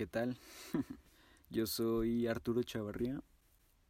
¿qué 0.00 0.06
tal? 0.06 0.38
Yo 1.50 1.66
soy 1.66 2.26
Arturo 2.26 2.62
Chavarría 2.62 3.22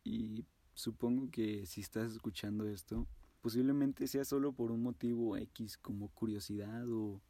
y 0.03 0.45
supongo 0.75 1.31
que 1.31 1.67
si 1.67 1.83
estás 1.83 2.11
escuchando 2.11 2.67
esto, 2.67 3.07
posiblemente 3.43 4.09
sea 4.09 4.25
solo 4.25 4.51
por 4.51 4.73
un 4.73 4.83
motivo 4.83 5.37
X 5.37 5.79
como 5.79 6.09
curiosidad 6.09 6.91
o 6.91 7.21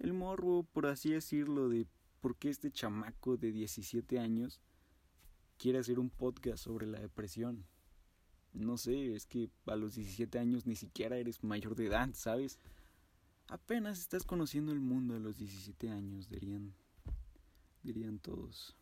el 0.00 0.12
morbo, 0.12 0.64
por 0.64 0.86
así 0.86 1.12
decirlo, 1.12 1.68
de 1.68 1.86
por 2.20 2.34
qué 2.34 2.48
este 2.48 2.72
chamaco 2.72 3.36
de 3.36 3.52
17 3.52 4.18
años 4.18 4.60
quiere 5.56 5.78
hacer 5.78 6.00
un 6.00 6.10
podcast 6.10 6.64
sobre 6.64 6.88
la 6.88 6.98
depresión. 6.98 7.64
No 8.52 8.76
sé, 8.76 9.14
es 9.14 9.24
que 9.24 9.50
a 9.66 9.76
los 9.76 9.94
17 9.94 10.36
años 10.40 10.66
ni 10.66 10.74
siquiera 10.74 11.16
eres 11.16 11.44
mayor 11.44 11.76
de 11.76 11.86
edad, 11.86 12.10
¿sabes? 12.14 12.58
Apenas 13.46 14.00
estás 14.00 14.24
conociendo 14.24 14.72
el 14.72 14.80
mundo 14.80 15.14
a 15.14 15.20
los 15.20 15.36
17 15.36 15.90
años, 15.90 16.28
dirían, 16.28 16.74
dirían 17.86 18.18
todos. 18.18 18.76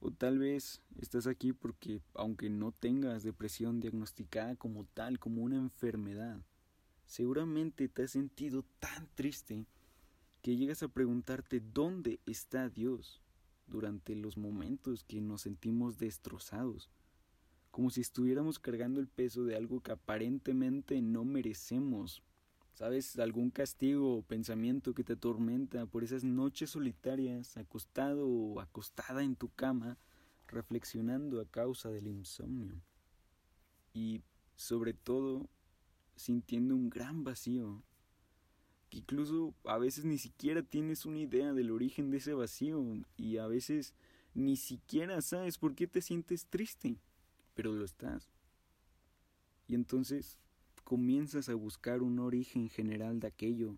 O 0.00 0.10
tal 0.10 0.38
vez 0.38 0.80
estás 1.00 1.26
aquí 1.26 1.52
porque, 1.52 2.00
aunque 2.14 2.48
no 2.48 2.72
tengas 2.72 3.22
depresión 3.22 3.80
diagnosticada 3.80 4.54
como 4.54 4.84
tal, 4.84 5.18
como 5.18 5.42
una 5.42 5.56
enfermedad, 5.56 6.40
seguramente 7.06 7.88
te 7.88 8.04
has 8.04 8.12
sentido 8.12 8.64
tan 8.78 9.08
triste 9.14 9.66
que 10.42 10.56
llegas 10.56 10.82
a 10.82 10.88
preguntarte 10.88 11.60
dónde 11.60 12.20
está 12.26 12.68
Dios 12.68 13.20
durante 13.66 14.14
los 14.14 14.36
momentos 14.36 15.02
que 15.04 15.20
nos 15.20 15.42
sentimos 15.42 15.98
destrozados, 15.98 16.90
como 17.70 17.90
si 17.90 18.02
estuviéramos 18.02 18.58
cargando 18.58 19.00
el 19.00 19.08
peso 19.08 19.44
de 19.44 19.56
algo 19.56 19.80
que 19.80 19.92
aparentemente 19.92 21.00
no 21.00 21.24
merecemos. 21.24 22.22
¿Sabes? 22.74 23.18
Algún 23.18 23.50
castigo 23.50 24.18
o 24.18 24.22
pensamiento 24.22 24.94
que 24.94 25.04
te 25.04 25.14
atormenta 25.14 25.86
por 25.86 26.04
esas 26.04 26.24
noches 26.24 26.70
solitarias, 26.70 27.56
acostado 27.56 28.28
o 28.28 28.60
acostada 28.60 29.22
en 29.22 29.36
tu 29.36 29.48
cama, 29.48 29.96
reflexionando 30.48 31.40
a 31.40 31.46
causa 31.46 31.90
del 31.90 32.08
insomnio. 32.08 32.82
Y, 33.92 34.22
sobre 34.56 34.92
todo, 34.92 35.48
sintiendo 36.16 36.74
un 36.74 36.90
gran 36.90 37.24
vacío 37.24 37.82
incluso 38.94 39.54
a 39.64 39.78
veces 39.78 40.04
ni 40.04 40.18
siquiera 40.18 40.62
tienes 40.62 41.04
una 41.04 41.18
idea 41.18 41.52
del 41.52 41.70
origen 41.70 42.10
de 42.10 42.18
ese 42.18 42.32
vacío 42.32 42.82
y 43.16 43.38
a 43.38 43.46
veces 43.46 43.92
ni 44.34 44.56
siquiera 44.56 45.20
sabes 45.20 45.58
por 45.58 45.74
qué 45.74 45.86
te 45.86 46.00
sientes 46.00 46.46
triste, 46.46 46.96
pero 47.54 47.72
lo 47.72 47.84
estás. 47.84 48.30
Y 49.66 49.74
entonces 49.74 50.38
comienzas 50.84 51.48
a 51.48 51.54
buscar 51.54 52.02
un 52.02 52.18
origen 52.18 52.68
general 52.68 53.18
de 53.20 53.26
aquello 53.28 53.76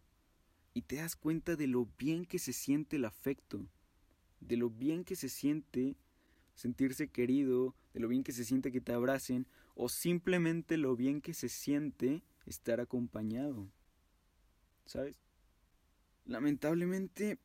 y 0.75 0.83
te 0.83 0.97
das 0.97 1.17
cuenta 1.17 1.57
de 1.57 1.67
lo 1.67 1.89
bien 1.99 2.27
que 2.27 2.39
se 2.39 2.53
siente 2.53 2.97
el 2.97 3.05
afecto, 3.05 3.67
de 4.41 4.57
lo 4.57 4.69
bien 4.69 5.05
que 5.05 5.17
se 5.17 5.29
siente 5.29 5.97
sentirse 6.55 7.09
querido, 7.09 7.75
de 7.95 8.01
lo 8.01 8.09
bien 8.09 8.25
que 8.25 8.33
se 8.33 8.45
siente 8.45 8.73
que 8.73 8.81
te 8.81 8.93
abracen 8.93 9.47
o 9.75 9.89
simplemente 9.89 10.77
lo 10.77 10.97
bien 10.97 11.21
que 11.21 11.33
se 11.33 11.49
siente 11.49 12.23
estar 12.45 12.81
acompañado. 12.81 13.71
¿sabes? 14.87 15.19
Lamentablemente, 16.25 17.39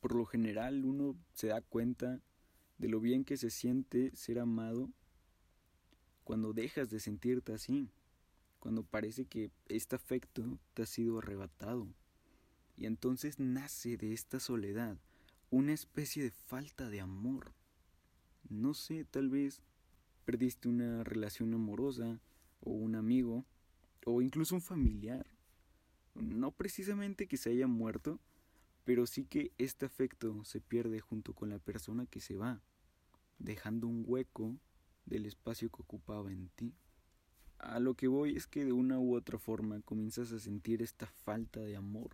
por 0.00 0.14
lo 0.14 0.24
general 0.24 0.84
uno 0.84 1.16
se 1.34 1.48
da 1.48 1.60
cuenta 1.60 2.20
de 2.78 2.88
lo 2.88 3.00
bien 3.00 3.24
que 3.24 3.36
se 3.36 3.50
siente 3.50 4.14
ser 4.14 4.38
amado 4.38 4.90
cuando 6.26 6.52
dejas 6.52 6.90
de 6.90 6.98
sentirte 6.98 7.52
así, 7.52 7.88
cuando 8.58 8.82
parece 8.82 9.26
que 9.26 9.52
este 9.68 9.94
afecto 9.94 10.58
te 10.74 10.82
ha 10.82 10.86
sido 10.86 11.18
arrebatado. 11.18 11.86
Y 12.76 12.86
entonces 12.86 13.38
nace 13.38 13.96
de 13.96 14.12
esta 14.12 14.40
soledad 14.40 14.98
una 15.50 15.72
especie 15.72 16.24
de 16.24 16.32
falta 16.32 16.90
de 16.90 17.00
amor. 17.00 17.52
No 18.48 18.74
sé, 18.74 19.04
tal 19.04 19.28
vez 19.28 19.62
perdiste 20.24 20.68
una 20.68 21.04
relación 21.04 21.54
amorosa 21.54 22.20
o 22.60 22.72
un 22.72 22.96
amigo 22.96 23.44
o 24.04 24.20
incluso 24.20 24.56
un 24.56 24.62
familiar. 24.62 25.28
No 26.16 26.50
precisamente 26.50 27.28
que 27.28 27.36
se 27.36 27.50
haya 27.50 27.68
muerto, 27.68 28.18
pero 28.84 29.06
sí 29.06 29.26
que 29.26 29.52
este 29.58 29.86
afecto 29.86 30.42
se 30.42 30.60
pierde 30.60 30.98
junto 30.98 31.34
con 31.34 31.50
la 31.50 31.60
persona 31.60 32.04
que 32.04 32.18
se 32.18 32.34
va, 32.34 32.60
dejando 33.38 33.86
un 33.86 34.02
hueco 34.04 34.56
del 35.06 35.26
espacio 35.26 35.70
que 35.70 35.82
ocupaba 35.82 36.30
en 36.30 36.48
ti. 36.50 36.74
A 37.58 37.80
lo 37.80 37.94
que 37.94 38.08
voy 38.08 38.36
es 38.36 38.46
que 38.46 38.64
de 38.64 38.72
una 38.72 38.98
u 38.98 39.16
otra 39.16 39.38
forma 39.38 39.80
comienzas 39.80 40.32
a 40.32 40.38
sentir 40.38 40.82
esta 40.82 41.06
falta 41.06 41.60
de 41.60 41.76
amor. 41.76 42.10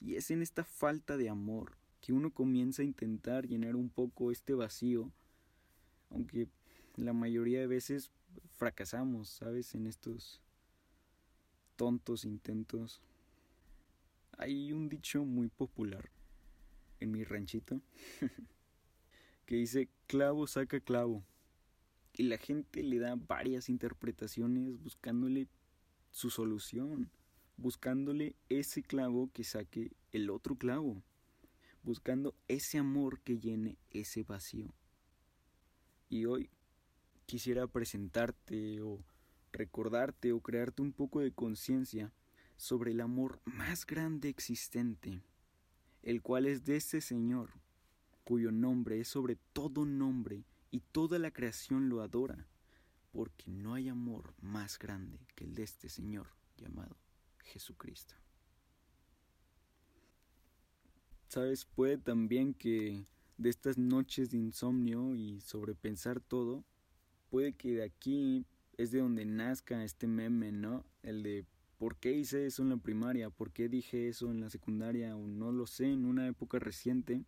Y 0.00 0.16
es 0.16 0.30
en 0.30 0.42
esta 0.42 0.64
falta 0.64 1.16
de 1.16 1.28
amor 1.28 1.78
que 2.00 2.12
uno 2.12 2.32
comienza 2.32 2.82
a 2.82 2.84
intentar 2.84 3.46
llenar 3.46 3.76
un 3.76 3.88
poco 3.88 4.30
este 4.30 4.54
vacío, 4.54 5.12
aunque 6.10 6.48
la 6.96 7.12
mayoría 7.12 7.60
de 7.60 7.68
veces 7.68 8.10
fracasamos, 8.56 9.28
¿sabes? 9.28 9.74
En 9.74 9.86
estos 9.86 10.42
tontos 11.76 12.24
intentos. 12.24 13.00
Hay 14.38 14.72
un 14.72 14.88
dicho 14.88 15.24
muy 15.24 15.48
popular 15.48 16.10
en 17.00 17.12
mi 17.12 17.24
ranchito 17.24 17.80
que 19.46 19.56
dice 19.56 19.88
clavo 20.06 20.46
saca 20.46 20.80
clavo 20.80 21.24
y 22.14 22.24
la 22.24 22.36
gente 22.36 22.82
le 22.82 22.98
da 22.98 23.14
varias 23.16 23.68
interpretaciones 23.68 24.80
buscándole 24.82 25.48
su 26.10 26.30
solución, 26.30 27.10
buscándole 27.56 28.36
ese 28.48 28.82
clavo 28.82 29.30
que 29.32 29.44
saque 29.44 29.92
el 30.12 30.28
otro 30.30 30.56
clavo, 30.56 31.02
buscando 31.82 32.34
ese 32.48 32.78
amor 32.78 33.20
que 33.20 33.38
llene 33.38 33.78
ese 33.90 34.22
vacío. 34.22 34.74
Y 36.10 36.26
hoy 36.26 36.50
quisiera 37.24 37.66
presentarte 37.66 38.82
o 38.82 39.02
recordarte 39.52 40.32
o 40.32 40.40
crearte 40.40 40.82
un 40.82 40.92
poco 40.92 41.20
de 41.20 41.32
conciencia 41.32 42.12
sobre 42.56 42.90
el 42.90 43.00
amor 43.00 43.40
más 43.44 43.86
grande 43.86 44.28
existente, 44.28 45.22
el 46.02 46.20
cual 46.20 46.46
es 46.46 46.64
de 46.64 46.76
ese 46.76 47.00
Señor, 47.00 47.50
cuyo 48.24 48.52
nombre 48.52 49.00
es 49.00 49.08
sobre 49.08 49.36
todo 49.52 49.86
nombre 49.86 50.44
y 50.72 50.80
toda 50.80 51.20
la 51.20 51.30
creación 51.30 51.88
lo 51.88 52.00
adora, 52.00 52.48
porque 53.12 53.50
no 53.50 53.74
hay 53.74 53.88
amor 53.88 54.34
más 54.40 54.78
grande 54.78 55.20
que 55.36 55.44
el 55.44 55.54
de 55.54 55.62
este 55.62 55.88
Señor 55.88 56.26
llamado 56.56 56.96
Jesucristo. 57.44 58.14
Sabes, 61.28 61.66
puede 61.66 61.98
también 61.98 62.54
que 62.54 63.04
de 63.36 63.50
estas 63.50 63.76
noches 63.78 64.30
de 64.30 64.38
insomnio 64.38 65.14
y 65.14 65.40
sobrepensar 65.40 66.20
todo, 66.20 66.64
puede 67.30 67.52
que 67.52 67.72
de 67.72 67.84
aquí 67.84 68.46
es 68.78 68.92
de 68.92 69.00
donde 69.00 69.26
nazca 69.26 69.84
este 69.84 70.06
meme, 70.06 70.52
¿no? 70.52 70.84
El 71.02 71.22
de 71.22 71.46
¿por 71.76 71.96
qué 71.96 72.12
hice 72.12 72.46
eso 72.46 72.62
en 72.62 72.70
la 72.70 72.76
primaria? 72.78 73.28
¿Por 73.28 73.52
qué 73.52 73.68
dije 73.68 74.08
eso 74.08 74.30
en 74.30 74.40
la 74.40 74.48
secundaria? 74.48 75.16
O 75.16 75.26
no 75.26 75.52
lo 75.52 75.66
sé, 75.66 75.86
en 75.92 76.06
una 76.06 76.26
época 76.28 76.58
reciente. 76.58 77.24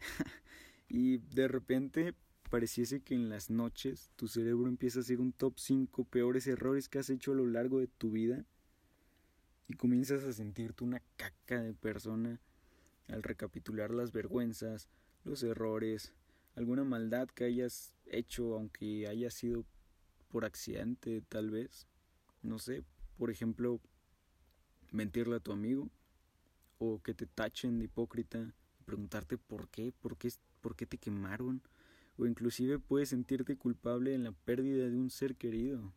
y 0.88 1.18
de 1.18 1.48
repente 1.48 2.14
pareciese 2.50 3.00
que 3.00 3.14
en 3.14 3.28
las 3.28 3.50
noches 3.50 4.10
tu 4.16 4.28
cerebro 4.28 4.68
empieza 4.68 5.00
a 5.00 5.02
hacer 5.02 5.20
un 5.20 5.32
top 5.32 5.58
5 5.58 6.04
peores 6.04 6.46
errores 6.46 6.88
que 6.88 6.98
has 6.98 7.10
hecho 7.10 7.32
a 7.32 7.36
lo 7.36 7.46
largo 7.46 7.80
de 7.80 7.88
tu 7.88 8.10
vida. 8.10 8.44
Y 9.68 9.74
comienzas 9.74 10.24
a 10.24 10.32
sentirte 10.32 10.84
una 10.84 11.02
caca 11.16 11.60
de 11.60 11.74
persona 11.74 12.40
al 13.08 13.22
recapitular 13.22 13.92
las 13.92 14.12
vergüenzas, 14.12 14.88
los 15.24 15.42
errores, 15.42 16.12
alguna 16.54 16.84
maldad 16.84 17.28
que 17.28 17.44
hayas 17.44 17.94
hecho 18.06 18.54
aunque 18.54 19.06
haya 19.06 19.30
sido 19.30 19.64
por 20.28 20.44
accidente 20.44 21.22
tal 21.28 21.50
vez. 21.50 21.86
No 22.42 22.58
sé, 22.58 22.82
por 23.18 23.30
ejemplo, 23.30 23.80
mentirle 24.90 25.36
a 25.36 25.40
tu 25.40 25.52
amigo 25.52 25.90
o 26.78 27.02
que 27.02 27.14
te 27.14 27.26
tachen 27.26 27.78
de 27.78 27.86
hipócrita 27.86 28.54
y 28.80 28.84
preguntarte 28.84 29.36
por 29.36 29.68
qué, 29.68 29.92
por 30.00 30.16
qué, 30.16 30.32
por 30.60 30.76
qué 30.76 30.86
te 30.86 30.98
quemaron 30.98 31.62
o 32.18 32.26
inclusive 32.26 32.78
puedes 32.78 33.10
sentirte 33.10 33.56
culpable 33.56 34.14
en 34.14 34.24
la 34.24 34.32
pérdida 34.32 34.88
de 34.88 34.96
un 34.96 35.08
ser 35.08 35.36
querido. 35.36 35.94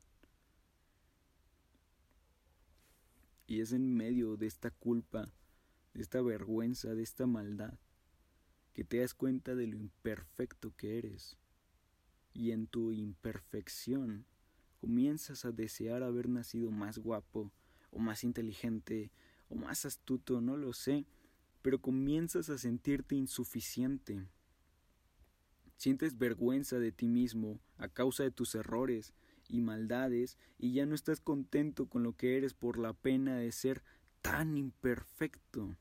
Y 3.48 3.60
es 3.60 3.74
en 3.74 3.94
medio 3.94 4.38
de 4.38 4.46
esta 4.46 4.72
culpa, 4.72 5.34
de 5.94 6.02
esta 6.02 6.22
vergüenza, 6.22 6.94
de 6.94 7.04
esta 7.04 7.26
maldad, 7.26 7.74
que 8.74 8.84
te 8.84 9.00
das 9.00 9.14
cuenta 9.14 9.56
de 9.56 9.68
lo 9.68 9.76
imperfecto 9.76 10.74
que 10.78 10.98
eres 10.98 11.38
y 12.34 12.52
en 12.52 12.68
tu 12.68 12.92
imperfección 12.92 14.26
comienzas 14.80 15.46
a 15.46 15.52
desear 15.52 16.04
haber 16.04 16.30
nacido 16.30 16.72
más 16.72 16.98
guapo 16.98 17.52
o 17.92 18.00
más 18.00 18.24
inteligente 18.24 19.12
o 19.50 19.56
más 19.56 19.86
astuto, 19.86 20.40
no 20.42 20.56
lo 20.56 20.74
sé, 20.74 21.06
pero 21.62 21.82
comienzas 21.82 22.50
a 22.50 22.58
sentirte 22.58 23.16
insuficiente. 23.16 24.26
Sientes 25.82 26.20
vergüenza 26.20 26.78
de 26.78 26.92
ti 26.92 27.08
mismo 27.08 27.60
a 27.80 27.88
causa 27.88 28.22
de 28.22 28.30
tus 28.30 28.54
errores 28.54 29.16
y 29.50 29.62
maldades 29.62 30.38
y 30.60 30.74
ya 30.74 30.86
no 30.86 30.94
estás 30.94 31.20
contento 31.20 31.88
con 31.88 32.04
lo 32.04 32.16
que 32.16 32.38
eres 32.38 32.54
por 32.54 32.78
la 32.78 32.94
pena 32.94 33.38
de 33.38 33.52
ser 33.52 33.82
tan 34.22 34.58
imperfecto. 34.58 35.76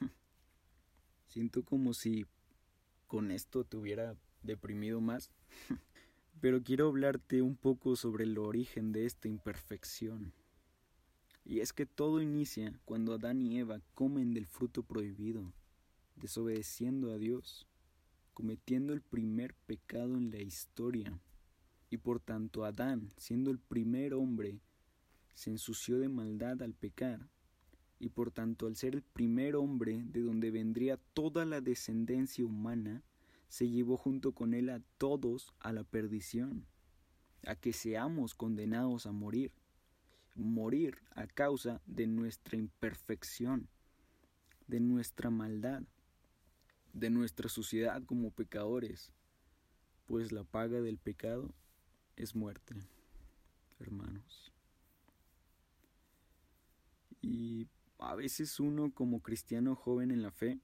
Siento 1.28 1.62
como 1.66 1.92
si 1.92 2.24
con 3.08 3.30
esto 3.30 3.64
te 3.64 3.76
hubiera 3.76 4.16
deprimido 4.42 5.02
más. 5.02 5.30
Pero 6.40 6.62
quiero 6.62 6.88
hablarte 6.88 7.42
un 7.42 7.56
poco 7.56 7.94
sobre 7.94 8.24
el 8.24 8.38
origen 8.38 8.90
de 8.90 9.04
esta 9.04 9.28
imperfección. 9.28 10.32
Y 11.44 11.60
es 11.60 11.74
que 11.74 11.84
todo 11.84 12.22
inicia 12.22 12.72
cuando 12.86 13.12
Adán 13.12 13.42
y 13.42 13.58
Eva 13.58 13.82
comen 13.94 14.32
del 14.32 14.46
fruto 14.46 14.82
prohibido, 14.82 15.52
desobedeciendo 16.16 17.12
a 17.12 17.18
Dios, 17.18 17.66
cometiendo 18.32 18.92
el 18.92 19.02
primer 19.02 19.54
pecado 19.66 20.16
en 20.16 20.30
la 20.30 20.40
historia. 20.40 21.18
Y 21.90 21.98
por 21.98 22.20
tanto 22.20 22.64
Adán, 22.64 23.12
siendo 23.16 23.50
el 23.50 23.58
primer 23.58 24.14
hombre, 24.14 24.60
se 25.34 25.50
ensució 25.50 25.98
de 25.98 26.08
maldad 26.08 26.62
al 26.62 26.74
pecar 26.74 27.28
y 28.02 28.08
por 28.08 28.32
tanto 28.32 28.66
al 28.66 28.74
ser 28.74 28.96
el 28.96 29.02
primer 29.02 29.54
hombre 29.54 30.02
de 30.04 30.22
donde 30.22 30.50
vendría 30.50 30.96
toda 31.14 31.44
la 31.44 31.60
descendencia 31.60 32.44
humana, 32.44 33.04
se 33.48 33.68
llevó 33.68 33.96
junto 33.96 34.32
con 34.32 34.54
él 34.54 34.70
a 34.70 34.80
todos 34.98 35.54
a 35.60 35.72
la 35.72 35.84
perdición, 35.84 36.66
a 37.46 37.54
que 37.54 37.72
seamos 37.72 38.34
condenados 38.34 39.06
a 39.06 39.12
morir, 39.12 39.52
morir 40.34 40.98
a 41.14 41.28
causa 41.28 41.80
de 41.86 42.08
nuestra 42.08 42.56
imperfección, 42.56 43.68
de 44.66 44.80
nuestra 44.80 45.30
maldad, 45.30 45.82
de 46.92 47.10
nuestra 47.10 47.48
suciedad 47.48 48.02
como 48.04 48.30
pecadores, 48.30 49.12
pues 50.06 50.32
la 50.32 50.44
paga 50.44 50.80
del 50.80 50.98
pecado 50.98 51.54
es 52.16 52.34
muerte, 52.34 52.74
hermanos. 53.80 54.52
Y 57.20 57.68
a 57.98 58.14
veces 58.14 58.58
uno 58.60 58.92
como 58.92 59.20
cristiano 59.20 59.74
joven 59.76 60.10
en 60.10 60.22
la 60.22 60.32
fe 60.32 60.58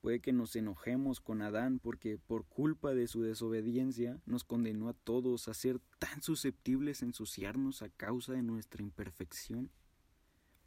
puede 0.00 0.20
que 0.20 0.32
nos 0.32 0.54
enojemos 0.56 1.20
con 1.20 1.42
Adán 1.42 1.78
porque 1.78 2.18
por 2.18 2.44
culpa 2.44 2.94
de 2.94 3.08
su 3.08 3.22
desobediencia 3.22 4.20
nos 4.26 4.44
condenó 4.44 4.88
a 4.88 4.94
todos 4.94 5.48
a 5.48 5.54
ser 5.54 5.80
tan 5.98 6.22
susceptibles 6.22 7.02
a 7.02 7.06
ensuciarnos 7.06 7.82
a 7.82 7.88
causa 7.88 8.32
de 8.32 8.42
nuestra 8.42 8.82
imperfección. 8.82 9.70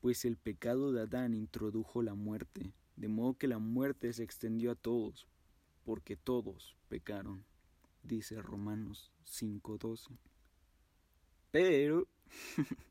Pues 0.02 0.24
el 0.26 0.38
pecado 0.38 0.94
de 0.94 1.02
Adán 1.02 1.34
introdujo 1.34 2.02
la 2.02 2.16
muerte, 2.16 2.74
de 3.00 3.08
modo 3.08 3.38
que 3.38 3.48
la 3.48 3.58
muerte 3.58 4.12
se 4.14 4.24
extendió 4.24 4.72
a 4.72 4.76
todos, 4.76 5.28
porque 5.86 6.18
todos 6.18 6.76
pecaron, 6.90 7.46
dice 8.04 8.42
Romanos 8.42 9.12
5:12. 9.26 10.18
Pero 11.52 12.08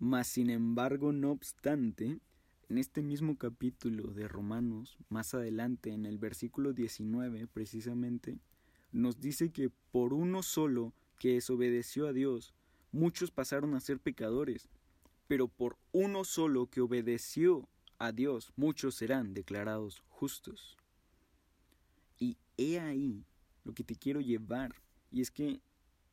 Mas 0.00 0.26
sin 0.28 0.50
embargo, 0.50 1.12
no 1.12 1.30
obstante, 1.30 2.18
en 2.68 2.78
este 2.78 3.02
mismo 3.02 3.36
capítulo 3.36 4.12
de 4.14 4.26
Romanos, 4.26 4.98
más 5.08 5.34
adelante 5.34 5.92
en 5.92 6.06
el 6.06 6.18
versículo 6.18 6.72
19 6.72 7.46
precisamente, 7.46 8.38
nos 8.92 9.20
dice 9.20 9.50
que 9.50 9.70
por 9.92 10.12
uno 10.12 10.42
solo 10.42 10.92
que 11.18 11.34
desobedeció 11.34 12.08
a 12.08 12.12
Dios, 12.12 12.54
muchos 12.92 13.30
pasaron 13.30 13.74
a 13.74 13.80
ser 13.80 14.00
pecadores, 14.00 14.68
pero 15.28 15.46
por 15.46 15.76
uno 15.92 16.24
solo 16.24 16.66
que 16.66 16.80
obedeció 16.80 17.68
a 18.00 18.12
Dios, 18.12 18.50
muchos 18.56 18.94
serán 18.94 19.34
declarados 19.34 20.02
justos. 20.08 20.78
Y 22.18 22.38
he 22.56 22.80
ahí 22.80 23.26
lo 23.62 23.74
que 23.74 23.84
te 23.84 23.94
quiero 23.94 24.22
llevar, 24.22 24.74
y 25.12 25.20
es 25.20 25.30
que 25.30 25.60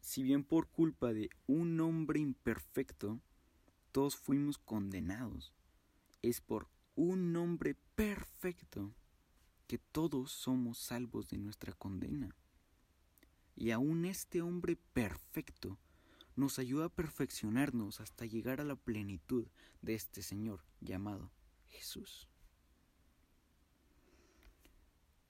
si 0.01 0.21
bien 0.21 0.43
por 0.43 0.67
culpa 0.67 1.13
de 1.13 1.29
un 1.47 1.79
hombre 1.79 2.19
imperfecto, 2.19 3.21
todos 3.93 4.17
fuimos 4.17 4.57
condenados. 4.57 5.53
Es 6.21 6.41
por 6.41 6.67
un 6.95 7.31
nombre 7.31 7.77
perfecto 7.95 8.93
que 9.65 9.77
todos 9.77 10.33
somos 10.33 10.77
salvos 10.79 11.29
de 11.29 11.37
nuestra 11.37 11.71
condena. 11.71 12.35
Y 13.55 13.71
aún 13.71 14.03
este 14.03 14.41
hombre 14.41 14.75
perfecto 14.75 15.79
nos 16.35 16.59
ayuda 16.59 16.85
a 16.85 16.93
perfeccionarnos 16.93 18.01
hasta 18.01 18.25
llegar 18.25 18.59
a 18.59 18.65
la 18.65 18.75
plenitud 18.75 19.47
de 19.81 19.95
este 19.95 20.21
Señor 20.21 20.65
llamado 20.81 21.31
Jesús. 21.69 22.27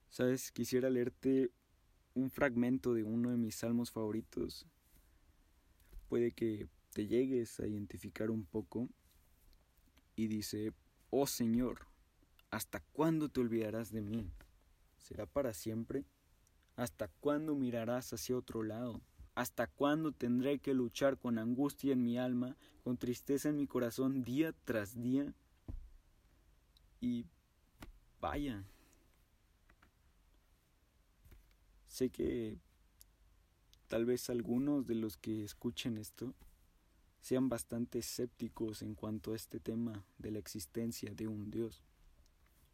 Sabes, 0.10 0.52
quisiera 0.52 0.90
leerte 0.90 1.52
un 2.16 2.32
fragmento 2.32 2.94
de 2.94 3.04
uno 3.04 3.30
de 3.30 3.38
mis 3.38 3.56
salmos 3.56 3.92
favoritos. 3.92 4.66
Puede 6.10 6.32
que 6.32 6.68
te 6.94 7.06
llegues 7.06 7.60
a 7.60 7.68
identificar 7.68 8.32
un 8.32 8.44
poco 8.46 8.90
y 10.16 10.28
dice, 10.28 10.74
oh 11.12 11.28
Señor, 11.28 11.86
¿hasta 12.50 12.80
cuándo 12.92 13.30
te 13.30 13.42
olvidarás 13.42 13.92
de 13.92 14.02
mí? 14.02 14.32
¿Será 14.98 15.28
para 15.28 15.54
siempre? 15.54 16.06
¿Hasta 16.76 17.08
cuándo 17.08 17.56
mirarás 17.56 18.14
hacia 18.14 18.38
otro 18.38 18.64
lado? 18.64 19.02
¿Hasta 19.36 19.68
cuándo 19.68 20.12
tendré 20.12 20.58
que 20.58 20.74
luchar 20.74 21.20
con 21.20 21.38
angustia 21.38 21.94
en 21.94 22.04
mi 22.04 22.18
alma, 22.18 22.58
con 22.84 22.98
tristeza 22.98 23.50
en 23.50 23.58
mi 23.58 23.68
corazón 23.68 24.24
día 24.24 24.54
tras 24.66 24.96
día? 24.96 25.36
Y 27.00 27.26
vaya, 28.20 28.64
sé 31.88 32.10
que 32.10 32.58
tal 33.88 34.06
vez 34.06 34.30
algunos 34.30 34.86
de 34.86 34.96
los 34.96 35.18
que 35.18 35.44
escuchen 35.44 35.98
esto 35.98 36.34
sean 37.22 37.50
bastante 37.50 38.00
escépticos 38.00 38.82
en 38.82 38.96
cuanto 38.96 39.34
a 39.34 39.36
este 39.36 39.60
tema 39.60 40.06
de 40.18 40.32
la 40.32 40.40
existencia 40.40 41.14
de 41.14 41.28
un 41.28 41.52
Dios. 41.52 41.84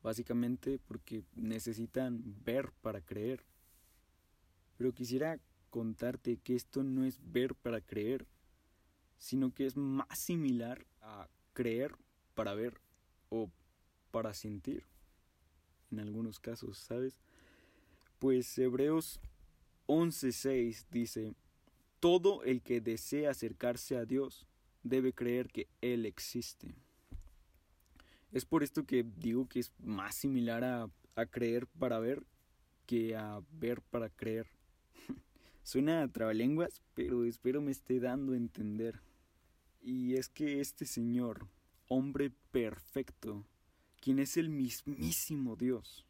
Básicamente 0.02 0.80
porque 0.80 1.24
necesitan 1.36 2.22
ver 2.44 2.72
para 2.82 3.02
creer. 3.02 3.46
Pero 4.78 4.94
quisiera 4.94 5.40
contarte 5.70 6.38
que 6.38 6.56
esto 6.56 6.84
no 6.84 7.06
es 7.06 7.20
ver 7.32 7.56
para 7.56 7.82
creer, 7.82 8.28
sino 9.18 9.54
que 9.54 9.66
es 9.66 9.78
más 9.78 10.20
similar 10.20 10.86
a 11.02 11.30
creer 11.54 11.96
para 12.36 12.54
ver 12.54 12.80
o 13.30 13.50
para 14.14 14.36
sentir. 14.36 14.84
En 15.92 16.00
algunos 16.00 16.40
casos, 16.40 16.78
¿sabes? 16.78 17.16
Pues 18.20 18.56
Hebreos 18.60 19.20
11:6 19.88 20.86
dice, 20.92 21.34
todo 22.00 22.44
el 22.44 22.62
que 22.62 22.80
desea 22.80 23.32
acercarse 23.32 23.98
a 23.98 24.06
Dios 24.06 24.46
debe 24.84 25.14
creer 25.14 25.48
que 25.48 25.68
Él 25.82 26.06
existe. 26.06 26.76
Es 28.32 28.46
por 28.46 28.62
esto 28.62 28.86
que 28.86 29.04
digo 29.04 29.48
que 29.50 29.60
es 29.60 29.72
más 29.80 30.16
similar 30.16 30.64
a, 30.64 30.90
creer 31.32 31.66
para 31.66 32.00
ver 32.00 32.24
que 32.86 33.16
a 33.16 33.42
ver 33.52 33.82
para 33.82 34.10
creer. 34.10 34.48
Suena 35.64 36.04
a 36.04 36.08
trabalenguas, 36.08 36.84
pero 36.94 37.26
espero 37.26 37.62
me 37.62 37.72
esté 37.72 38.00
dando 38.00 38.34
a 38.34 38.38
entender. 38.38 39.00
Y 39.82 40.16
es 40.16 40.30
que 40.30 40.60
este 40.60 40.86
Señor, 40.86 41.48
hombre 41.88 42.32
perfecto, 42.52 43.44
quien 44.04 44.20
es 44.20 44.36
el 44.36 44.50
mismísimo 44.50 45.56
Dios, 45.56 46.06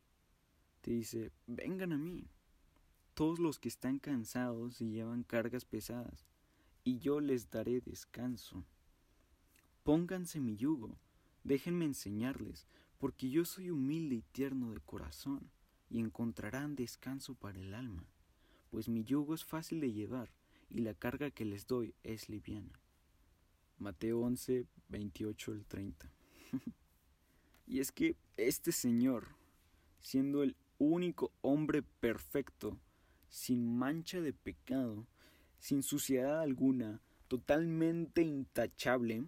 te 0.81 0.89
dice, 0.89 1.31
vengan 1.45 1.93
a 1.93 1.97
mí 2.00 2.25
todos 3.13 3.38
los 3.38 3.59
que 3.59 3.67
están 3.67 4.00
cansados 4.00 4.81
y 4.81 4.89
llevan 4.89 5.21
cargas 5.21 5.63
pesadas, 5.63 6.25
y 6.83 6.97
yo 6.97 7.19
les 7.19 7.51
daré 7.51 7.81
descanso. 7.81 8.65
Pónganse 9.83 10.39
mi 10.39 10.57
yugo, 10.57 10.97
déjenme 11.43 11.85
enseñarles, 11.85 12.65
porque 12.97 13.29
yo 13.29 13.45
soy 13.45 13.69
humilde 13.69 14.15
y 14.15 14.21
tierno 14.23 14.73
de 14.73 14.79
corazón, 14.79 15.51
y 15.91 16.00
encontrarán 16.00 16.75
descanso 16.75 17.35
para 17.35 17.59
el 17.59 17.75
alma, 17.75 18.07
pues 18.71 18.89
mi 18.89 19.03
yugo 19.03 19.35
es 19.35 19.45
fácil 19.45 19.79
de 19.79 19.93
llevar, 19.93 20.31
y 20.71 20.79
la 20.79 20.95
carga 20.95 21.29
que 21.29 21.45
les 21.45 21.67
doy 21.67 21.93
es 22.01 22.27
liviana. 22.27 22.79
Mateo 23.77 24.21
11, 24.21 24.65
28 24.89 25.51
al 25.51 25.65
30. 25.67 26.12
y 27.65 27.79
es 27.79 27.91
que 27.91 28.17
este 28.38 28.72
Señor, 28.72 29.36
siendo 30.00 30.43
el 30.43 30.55
único 30.77 31.32
hombre 31.41 31.82
perfecto, 31.82 32.77
sin 33.29 33.77
mancha 33.77 34.22
de 34.22 34.34
pecado, 34.34 35.08
sin 35.60 35.82
suciedad 35.82 36.41
alguna, 36.41 37.01
totalmente 37.27 38.22
intachable, 38.22 39.27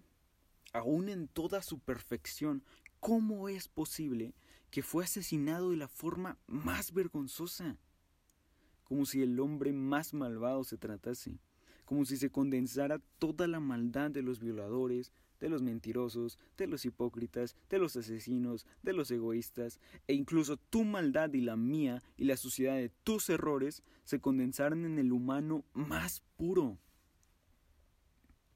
aún 0.72 1.08
en 1.08 1.28
toda 1.28 1.62
su 1.62 1.78
perfección, 1.78 2.62
¿cómo 3.00 3.48
es 3.48 3.68
posible 3.68 4.34
que 4.70 4.82
fue 4.82 5.04
asesinado 5.04 5.70
de 5.70 5.76
la 5.76 5.88
forma 5.88 6.38
más 6.46 6.92
vergonzosa? 6.92 7.78
Como 8.84 9.06
si 9.06 9.22
el 9.22 9.40
hombre 9.40 9.72
más 9.72 10.14
malvado 10.14 10.62
se 10.62 10.76
tratase, 10.76 11.38
como 11.84 12.04
si 12.04 12.16
se 12.16 12.30
condensara 12.30 13.00
toda 13.18 13.48
la 13.48 13.60
maldad 13.60 14.10
de 14.10 14.22
los 14.22 14.38
violadores, 14.38 15.12
de 15.40 15.48
los 15.48 15.62
mentirosos, 15.62 16.38
de 16.56 16.66
los 16.66 16.84
hipócritas, 16.84 17.56
de 17.68 17.78
los 17.78 17.96
asesinos, 17.96 18.66
de 18.82 18.92
los 18.92 19.10
egoístas, 19.10 19.80
e 20.06 20.14
incluso 20.14 20.56
tu 20.56 20.84
maldad 20.84 21.32
y 21.32 21.40
la 21.40 21.56
mía 21.56 22.02
y 22.16 22.24
la 22.24 22.36
suciedad 22.36 22.76
de 22.76 22.88
tus 22.88 23.28
errores 23.28 23.82
se 24.04 24.20
condensaron 24.20 24.84
en 24.84 24.98
el 24.98 25.12
humano 25.12 25.64
más 25.72 26.22
puro. 26.36 26.78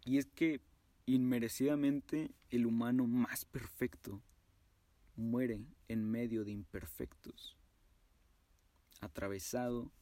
Y 0.04 0.18
es 0.18 0.26
que 0.26 0.60
inmerecidamente 1.06 2.30
el 2.50 2.66
humano 2.66 3.06
más 3.06 3.44
perfecto 3.44 4.22
muere 5.16 5.66
en 5.88 6.10
medio 6.10 6.44
de 6.44 6.52
imperfectos, 6.52 7.56
atravesado, 9.00 9.92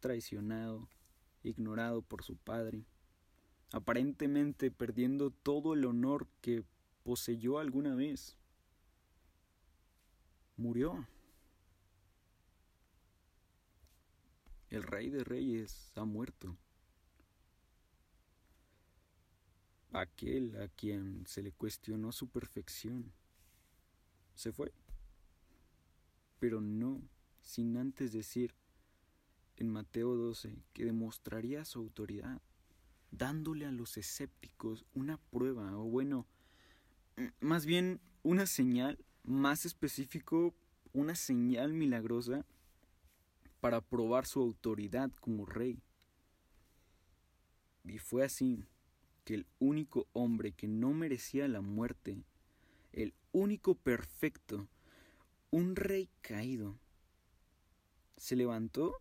traicionado, 0.00 0.88
ignorado 1.42 2.02
por 2.02 2.22
su 2.22 2.36
padre, 2.36 2.84
aparentemente 3.72 4.70
perdiendo 4.70 5.30
todo 5.30 5.74
el 5.74 5.84
honor 5.84 6.28
que 6.40 6.64
poseyó 7.02 7.58
alguna 7.58 7.94
vez. 7.94 8.36
Murió. 10.56 11.06
El 14.68 14.82
rey 14.82 15.10
de 15.10 15.24
reyes 15.24 15.92
ha 15.96 16.04
muerto. 16.04 16.56
Aquel 19.92 20.56
a 20.62 20.68
quien 20.68 21.26
se 21.26 21.42
le 21.42 21.52
cuestionó 21.52 22.12
su 22.12 22.28
perfección 22.28 23.12
se 24.34 24.52
fue. 24.52 24.72
Pero 26.38 26.60
no 26.60 27.02
sin 27.42 27.76
antes 27.76 28.12
decir 28.12 28.54
en 29.56 29.68
Mateo 29.68 30.14
12 30.14 30.56
que 30.72 30.84
demostraría 30.84 31.64
su 31.64 31.80
autoridad, 31.80 32.40
dándole 33.12 33.66
a 33.66 33.70
los 33.70 33.96
escépticos 33.96 34.84
una 34.94 35.18
prueba, 35.30 35.76
o 35.78 35.84
bueno, 35.84 36.26
más 37.40 37.66
bien 37.66 38.00
una 38.24 38.46
señal, 38.46 38.98
más 39.22 39.64
específico, 39.64 40.54
una 40.92 41.14
señal 41.14 41.72
milagrosa 41.72 42.44
para 43.60 43.80
probar 43.80 44.26
su 44.26 44.40
autoridad 44.40 45.12
como 45.20 45.46
rey. 45.46 45.80
Y 47.84 47.98
fue 47.98 48.24
así 48.24 48.64
que 49.24 49.34
el 49.34 49.46
único 49.60 50.08
hombre 50.12 50.52
que 50.52 50.66
no 50.66 50.92
merecía 50.92 51.46
la 51.48 51.60
muerte, 51.60 52.24
el 52.92 53.14
único 53.32 53.74
perfecto, 53.74 54.68
un 55.50 55.76
rey 55.76 56.08
caído, 56.22 56.78
se 58.16 58.36
levantó, 58.36 59.00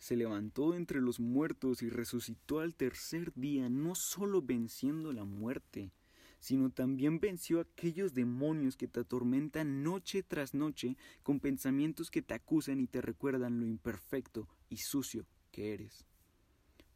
se 0.00 0.16
levantó 0.16 0.74
entre 0.74 1.00
los 1.00 1.20
muertos 1.20 1.82
y 1.82 1.90
resucitó 1.90 2.60
al 2.60 2.74
tercer 2.74 3.32
día, 3.34 3.68
no 3.68 3.92
solo 3.94 4.40
venciendo 4.40 5.12
la 5.12 5.24
muerte, 5.24 5.92
sino 6.40 6.70
también 6.70 7.20
venció 7.20 7.60
aquellos 7.60 8.14
demonios 8.14 8.78
que 8.78 8.88
te 8.88 9.00
atormentan 9.00 9.82
noche 9.82 10.22
tras 10.22 10.54
noche 10.54 10.96
con 11.22 11.38
pensamientos 11.38 12.10
que 12.10 12.22
te 12.22 12.32
acusan 12.32 12.80
y 12.80 12.86
te 12.86 13.02
recuerdan 13.02 13.60
lo 13.60 13.66
imperfecto 13.66 14.48
y 14.70 14.78
sucio 14.78 15.26
que 15.52 15.74
eres. 15.74 16.06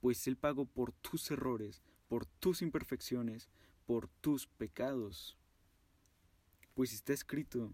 Pues 0.01 0.27
Él 0.27 0.37
pagó 0.37 0.65
por 0.65 0.93
tus 0.93 1.31
errores, 1.31 1.83
por 2.09 2.25
tus 2.25 2.63
imperfecciones, 2.63 3.51
por 3.85 4.09
tus 4.09 4.47
pecados. 4.47 5.37
Pues 6.73 6.95
está 6.95 7.13
escrito, 7.13 7.71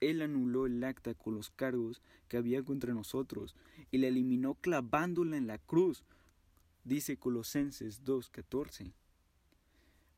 Él 0.00 0.22
anuló 0.22 0.66
el 0.66 0.82
acta 0.84 1.14
con 1.14 1.34
los 1.34 1.50
cargos 1.50 2.02
que 2.28 2.36
había 2.36 2.62
contra 2.62 2.94
nosotros 2.94 3.56
y 3.90 3.98
la 3.98 4.08
eliminó 4.08 4.54
clavándola 4.54 5.36
en 5.36 5.46
la 5.46 5.58
cruz, 5.58 6.04
dice 6.84 7.16
Colosenses 7.16 8.04
2.14. 8.04 8.92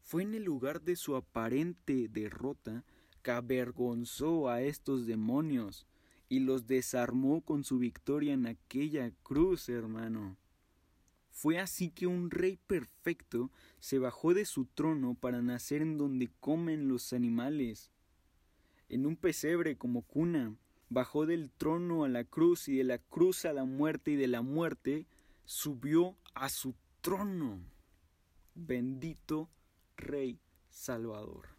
Fue 0.02 0.22
en 0.22 0.34
el 0.34 0.44
lugar 0.44 0.82
de 0.82 0.96
su 0.96 1.16
aparente 1.16 2.08
derrota 2.08 2.84
que 3.22 3.30
avergonzó 3.30 4.49
a 4.49 4.62
estos 4.62 5.06
demonios 5.06 5.87
y 6.28 6.40
los 6.40 6.66
desarmó 6.66 7.42
con 7.42 7.64
su 7.64 7.78
victoria 7.78 8.34
en 8.34 8.46
aquella 8.46 9.12
cruz, 9.22 9.68
hermano. 9.68 10.37
Fue 11.30 11.58
así 11.58 11.90
que 11.90 12.06
un 12.06 12.30
rey 12.30 12.58
perfecto 12.66 13.50
se 13.78 13.99
bajó 13.99 14.34
de 14.34 14.44
su 14.44 14.66
trono 14.66 15.14
para 15.14 15.42
nacer 15.42 15.82
en 15.82 15.96
donde 15.96 16.28
comen 16.40 16.88
los 16.88 17.12
animales. 17.12 17.90
En 18.90 19.06
un 19.06 19.14
pesebre 19.14 19.78
como 19.78 20.02
cuna, 20.02 20.52
bajó 20.88 21.25
del 21.25 21.49
trono 21.49 22.02
a 22.02 22.09
la 22.09 22.25
cruz 22.25 22.68
y 22.68 22.76
de 22.76 22.82
la 22.82 22.99
cruz 22.99 23.44
a 23.44 23.52
la 23.52 23.64
muerte 23.64 24.11
y 24.11 24.16
de 24.16 24.26
la 24.26 24.42
muerte 24.42 25.06
subió 25.44 26.16
a 26.35 26.49
su 26.49 26.75
trono. 27.00 27.61
Bendito 28.56 29.49
Rey 29.97 30.40
Salvador. 30.70 31.50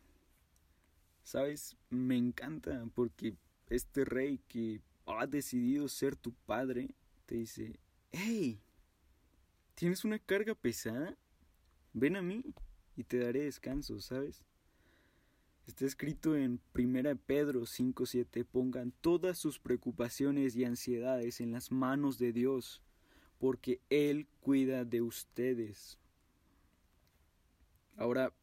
Sabes, 1.24 1.78
me 1.90 2.18
encanta 2.18 2.86
porque 2.94 3.38
este 3.70 4.04
rey 4.04 4.42
que 4.50 4.82
ha 5.06 5.26
decidido 5.26 5.88
ser 5.88 6.18
tu 6.18 6.34
padre 6.34 6.94
te 7.26 7.36
dice, 7.36 7.80
hey, 8.12 8.60
¿tienes 9.76 10.04
una 10.04 10.20
carga 10.20 10.54
pesada? 10.54 11.18
Ven 11.94 12.18
a 12.18 12.22
mí 12.22 12.44
y 12.98 13.06
te 13.06 13.20
daré 13.20 13.46
descanso, 13.46 14.02
¿sabes? 14.02 14.44
Está 15.68 15.86
escrito 15.86 16.36
en 16.36 16.60
1 16.74 17.16
Pedro 17.26 17.66
5:7, 17.66 18.44
pongan 18.44 18.92
todas 19.02 19.38
sus 19.38 19.60
preocupaciones 19.60 20.56
y 20.56 20.66
ansiedades 20.66 21.40
en 21.40 21.52
las 21.52 21.72
manos 21.72 22.18
de 22.18 22.34
Dios, 22.34 22.82
porque 23.40 23.80
Él 23.90 24.28
cuida 24.42 24.86
de 24.86 25.02
ustedes. 25.02 25.98
Ahora, 27.96 28.34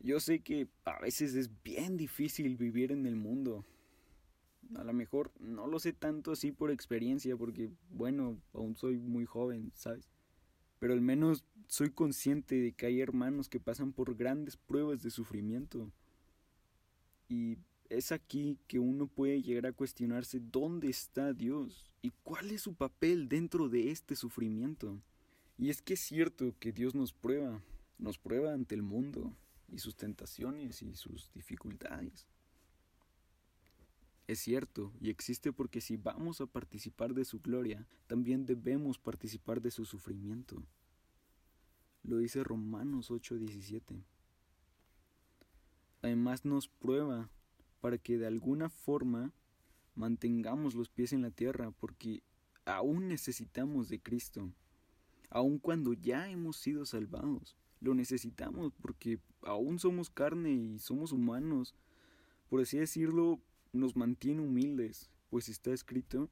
yo 0.00 0.18
sé 0.18 0.40
que 0.40 0.68
a 0.84 1.00
veces 1.00 1.34
es 1.34 1.50
bien 1.62 1.96
difícil 1.96 2.56
vivir 2.56 2.90
en 2.90 3.06
el 3.06 3.14
mundo. 3.14 3.64
A 4.74 4.82
lo 4.82 4.92
mejor 4.92 5.30
no 5.38 5.68
lo 5.68 5.78
sé 5.78 5.92
tanto 5.92 6.32
así 6.32 6.50
por 6.50 6.70
experiencia, 6.70 7.36
porque, 7.36 7.70
bueno, 7.90 8.40
aún 8.52 8.74
soy 8.74 8.98
muy 8.98 9.26
joven, 9.26 9.70
¿sabes? 9.74 10.08
Pero 10.82 10.94
al 10.94 11.00
menos 11.00 11.44
soy 11.68 11.90
consciente 11.90 12.56
de 12.56 12.72
que 12.72 12.86
hay 12.86 13.00
hermanos 13.00 13.48
que 13.48 13.60
pasan 13.60 13.92
por 13.92 14.16
grandes 14.16 14.56
pruebas 14.56 15.00
de 15.00 15.10
sufrimiento. 15.10 15.92
Y 17.28 17.58
es 17.88 18.10
aquí 18.10 18.58
que 18.66 18.80
uno 18.80 19.06
puede 19.06 19.40
llegar 19.42 19.66
a 19.66 19.72
cuestionarse 19.72 20.40
dónde 20.40 20.88
está 20.88 21.34
Dios 21.34 21.92
y 22.02 22.10
cuál 22.24 22.50
es 22.50 22.62
su 22.62 22.74
papel 22.74 23.28
dentro 23.28 23.68
de 23.68 23.92
este 23.92 24.16
sufrimiento. 24.16 25.00
Y 25.56 25.70
es 25.70 25.82
que 25.82 25.94
es 25.94 26.00
cierto 26.00 26.52
que 26.58 26.72
Dios 26.72 26.96
nos 26.96 27.12
prueba, 27.12 27.62
nos 27.96 28.18
prueba 28.18 28.52
ante 28.52 28.74
el 28.74 28.82
mundo 28.82 29.36
y 29.68 29.78
sus 29.78 29.94
tentaciones 29.94 30.82
y 30.82 30.96
sus 30.96 31.30
dificultades. 31.32 32.26
Es 34.32 34.38
cierto 34.38 34.94
y 34.98 35.10
existe 35.10 35.52
porque 35.52 35.82
si 35.82 35.98
vamos 35.98 36.40
a 36.40 36.46
participar 36.46 37.12
de 37.12 37.26
su 37.26 37.40
gloria, 37.40 37.86
también 38.06 38.46
debemos 38.46 38.98
participar 38.98 39.60
de 39.60 39.70
su 39.70 39.84
sufrimiento. 39.84 40.62
Lo 42.02 42.16
dice 42.16 42.42
Romanos 42.42 43.10
8:17. 43.10 44.02
Además 46.00 46.46
nos 46.46 46.66
prueba 46.66 47.28
para 47.82 47.98
que 47.98 48.16
de 48.16 48.26
alguna 48.26 48.70
forma 48.70 49.34
mantengamos 49.96 50.74
los 50.74 50.88
pies 50.88 51.12
en 51.12 51.20
la 51.20 51.30
tierra, 51.30 51.70
porque 51.70 52.22
aún 52.64 53.08
necesitamos 53.08 53.90
de 53.90 54.00
Cristo, 54.00 54.50
aun 55.28 55.58
cuando 55.58 55.92
ya 55.92 56.30
hemos 56.30 56.56
sido 56.56 56.86
salvados. 56.86 57.54
Lo 57.80 57.92
necesitamos 57.92 58.72
porque 58.80 59.20
aún 59.42 59.78
somos 59.78 60.08
carne 60.08 60.52
y 60.52 60.78
somos 60.78 61.12
humanos. 61.12 61.74
Por 62.48 62.62
así 62.62 62.78
decirlo, 62.78 63.42
nos 63.72 63.96
mantiene 63.96 64.42
humildes, 64.42 65.10
pues 65.30 65.48
está 65.48 65.72
escrito, 65.72 66.30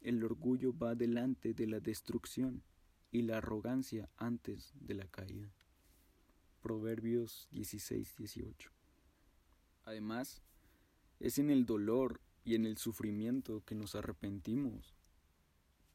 el 0.00 0.22
orgullo 0.24 0.76
va 0.76 0.94
delante 0.94 1.54
de 1.54 1.66
la 1.66 1.80
destrucción 1.80 2.62
y 3.12 3.22
la 3.22 3.38
arrogancia 3.38 4.10
antes 4.16 4.72
de 4.80 4.94
la 4.94 5.06
caída. 5.06 5.52
Proverbios 6.60 7.48
16, 7.52 8.16
18. 8.16 8.70
Además, 9.84 10.42
es 11.20 11.38
en 11.38 11.50
el 11.50 11.66
dolor 11.66 12.20
y 12.44 12.56
en 12.56 12.66
el 12.66 12.78
sufrimiento 12.78 13.62
que 13.64 13.74
nos 13.74 13.94
arrepentimos. 13.94 14.94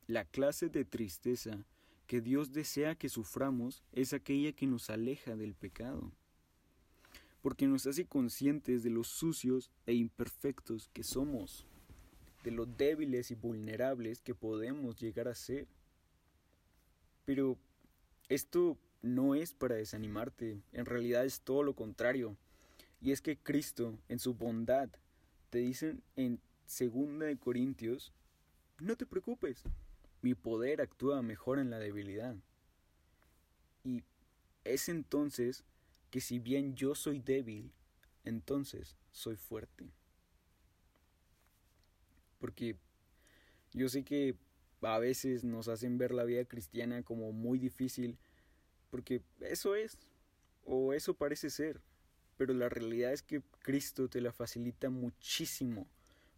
La 0.08 0.24
clase 0.24 0.70
de 0.70 0.86
tristeza 0.86 1.66
que 2.06 2.22
Dios 2.22 2.54
desea 2.54 2.96
que 2.96 3.10
suframos 3.10 3.84
es 3.92 4.14
aquella 4.14 4.54
que 4.54 4.68
nos 4.68 4.90
aleja 4.90 5.36
del 5.36 5.54
pecado, 5.54 6.14
porque 7.48 7.66
nos 7.66 7.88
hace 7.88 8.06
conscientes 8.06 8.84
de 8.84 8.90
los 8.90 9.08
sucios 9.08 9.72
e 9.86 9.94
imperfectos 9.94 10.90
que 10.92 11.02
somos, 11.02 11.66
de 12.44 12.52
lo 12.52 12.66
débiles 12.66 13.32
y 13.32 13.36
vulnerables 13.36 14.22
que 14.22 14.36
podemos 14.36 14.98
llegar 14.98 15.30
a 15.30 15.34
ser. 15.34 15.66
Pero 17.24 17.58
esto 18.28 18.78
no 19.02 19.34
es 19.34 19.54
para 19.54 19.76
desanimarte, 19.76 20.62
en 20.74 20.86
realidad 20.86 21.24
es 21.24 21.40
todo 21.40 21.64
lo 21.64 21.74
contrario, 21.74 22.36
y 23.00 23.14
es 23.14 23.22
que 23.22 23.38
Cristo, 23.38 23.98
en 24.10 24.20
su 24.20 24.34
bondad, 24.34 24.90
te 25.50 25.60
dice 25.60 25.96
en 26.18 26.42
2 26.68 27.38
Corintios, 27.40 28.12
no 28.82 28.98
te 28.98 29.06
preocupes, 29.06 29.64
mi 30.22 30.36
poder 30.36 30.82
actúa 30.82 31.22
mejor 31.22 31.60
en 31.60 31.70
la 31.70 31.80
debilidad. 31.80 32.36
Y 33.86 34.04
es 34.66 34.90
entonces 34.90 35.64
que 36.10 36.22
si 36.22 36.40
bien 36.40 36.76
yo 36.76 36.96
soy 36.96 37.20
débil, 37.20 37.72
entonces 38.24 38.98
soy 39.12 39.36
fuerte. 39.36 39.92
Porque 42.40 42.78
yo 43.74 43.90
sé 43.90 44.04
que 44.04 44.36
a 44.82 45.00
veces 45.00 45.44
nos 45.44 45.68
hacen 45.68 45.98
ver 45.98 46.14
la 46.14 46.24
vida 46.24 46.46
cristiana 46.46 47.04
como 47.04 47.32
muy 47.32 47.60
difícil, 47.60 48.18
porque 48.90 49.24
eso 49.42 49.76
es, 49.76 49.98
o 50.66 50.94
eso 50.94 51.14
parece 51.16 51.50
ser. 51.50 51.82
pero 52.38 52.54
la 52.54 52.70
realidad 52.70 53.14
es 53.14 53.24
que 53.24 53.42
Cristo 53.64 54.10
te 54.10 54.22
la 54.22 54.32
facilita 54.32 54.90
muchísimo, 54.90 55.88